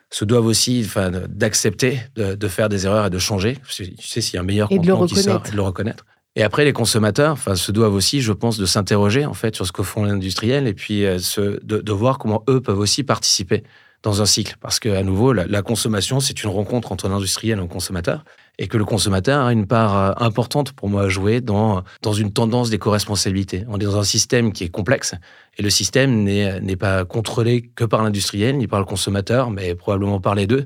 Se 0.09 0.25
doivent 0.25 0.45
aussi, 0.45 0.83
enfin, 0.85 1.09
d'accepter 1.29 2.01
de, 2.15 2.47
faire 2.47 2.67
des 2.67 2.85
erreurs 2.85 3.05
et 3.05 3.09
de 3.09 3.17
changer. 3.17 3.57
Tu 3.67 3.95
sais, 3.97 4.21
s'il 4.21 4.35
y 4.35 4.37
a 4.37 4.41
un 4.41 4.43
meilleur 4.43 4.69
et 4.71 4.75
contenu 4.75 5.07
qui 5.07 5.23
sort, 5.23 5.41
de 5.41 5.55
le 5.55 5.61
reconnaître. 5.61 6.05
Et 6.35 6.43
après, 6.43 6.65
les 6.65 6.73
consommateurs, 6.73 7.33
enfin, 7.33 7.55
se 7.55 7.71
doivent 7.71 7.93
aussi, 7.93 8.21
je 8.21 8.33
pense, 8.33 8.57
de 8.57 8.65
s'interroger 8.65 9.25
en 9.25 9.33
fait 9.33 9.55
sur 9.55 9.65
ce 9.65 9.71
que 9.71 9.83
font 9.83 10.05
les 10.05 10.11
industriels 10.11 10.67
et 10.67 10.73
puis 10.73 11.05
euh, 11.05 11.17
de, 11.37 11.79
de, 11.79 11.91
voir 11.91 12.17
comment 12.17 12.43
eux 12.49 12.61
peuvent 12.61 12.79
aussi 12.79 13.03
participer 13.03 13.63
dans 14.03 14.21
un 14.21 14.25
cycle. 14.25 14.55
Parce 14.59 14.79
que, 14.79 14.89
à 14.89 15.03
nouveau, 15.03 15.33
la, 15.33 15.45
la 15.47 15.61
consommation, 15.61 16.19
c'est 16.19 16.43
une 16.43 16.49
rencontre 16.49 16.91
entre 16.91 17.09
un 17.09 17.13
industriel 17.13 17.59
et 17.59 17.61
un 17.61 17.67
consommateur 17.67 18.25
et 18.57 18.67
que 18.67 18.77
le 18.77 18.85
consommateur 18.85 19.45
a 19.45 19.53
une 19.53 19.65
part 19.65 19.97
euh, 19.97 20.25
importante 20.25 20.71
pour 20.73 20.89
moi 20.89 21.03
à 21.03 21.09
jouer 21.09 21.41
dans, 21.41 21.83
dans 22.01 22.13
une 22.13 22.31
tendance 22.31 22.69
d'éco-responsabilité. 22.69 23.65
On 23.67 23.77
est 23.79 23.85
dans 23.85 23.97
un 23.97 24.03
système 24.03 24.53
qui 24.53 24.63
est 24.63 24.69
complexe 24.69 25.15
et 25.57 25.63
le 25.63 25.69
système 25.69 26.23
n'est 26.23 26.75
pas 26.75 27.05
contrôlé 27.05 27.71
que 27.75 27.83
par 27.83 28.03
l'industriel 28.03 28.57
ni 28.57 28.67
par 28.67 28.79
le 28.79 28.85
consommateur, 28.85 29.49
mais 29.49 29.75
probablement 29.75 30.19
par 30.19 30.35
les 30.35 30.47
deux 30.47 30.65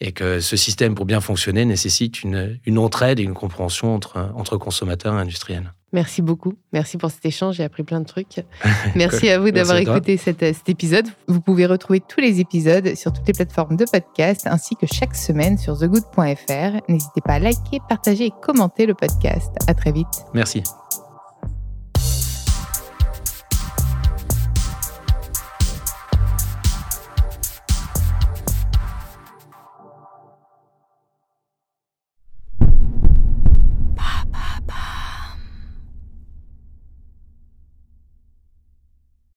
et 0.00 0.12
que 0.12 0.40
ce 0.40 0.56
système, 0.56 0.94
pour 0.94 1.06
bien 1.06 1.20
fonctionner, 1.20 1.64
nécessite 1.64 2.22
une, 2.22 2.58
une 2.66 2.78
entraide 2.78 3.18
et 3.20 3.22
une 3.22 3.34
compréhension 3.34 3.94
entre, 3.94 4.30
entre 4.34 4.56
consommateurs 4.56 5.14
et 5.14 5.20
industriels. 5.20 5.72
Merci 5.92 6.20
beaucoup. 6.20 6.54
Merci 6.72 6.98
pour 6.98 7.10
cet 7.10 7.24
échange. 7.24 7.56
J'ai 7.56 7.64
appris 7.64 7.82
plein 7.82 8.00
de 8.00 8.06
trucs. 8.06 8.44
Merci 8.94 9.30
à 9.30 9.38
vous 9.38 9.50
d'avoir 9.50 9.78
écouté 9.78 10.16
cet, 10.16 10.40
cet, 10.40 10.68
épisode. 10.68 11.06
Vous 11.26 11.40
pouvez 11.40 11.64
retrouver 11.64 12.00
tous 12.00 12.20
les 12.20 12.40
épisodes 12.40 12.94
sur 12.96 13.12
toutes 13.12 13.26
les 13.26 13.32
plateformes 13.32 13.76
de 13.76 13.86
podcast 13.90 14.46
ainsi 14.46 14.76
que 14.76 14.86
chaque 14.86 15.14
semaine 15.14 15.56
sur 15.56 15.78
thegood.fr. 15.78 16.82
N'hésitez 16.88 17.20
pas 17.24 17.34
à 17.34 17.38
liker, 17.38 17.78
partager 17.88 18.26
et 18.26 18.32
commenter 18.42 18.84
le 18.84 18.94
podcast. 18.94 19.52
À 19.68 19.74
très 19.74 19.92
vite. 19.92 20.24
Merci. 20.34 20.62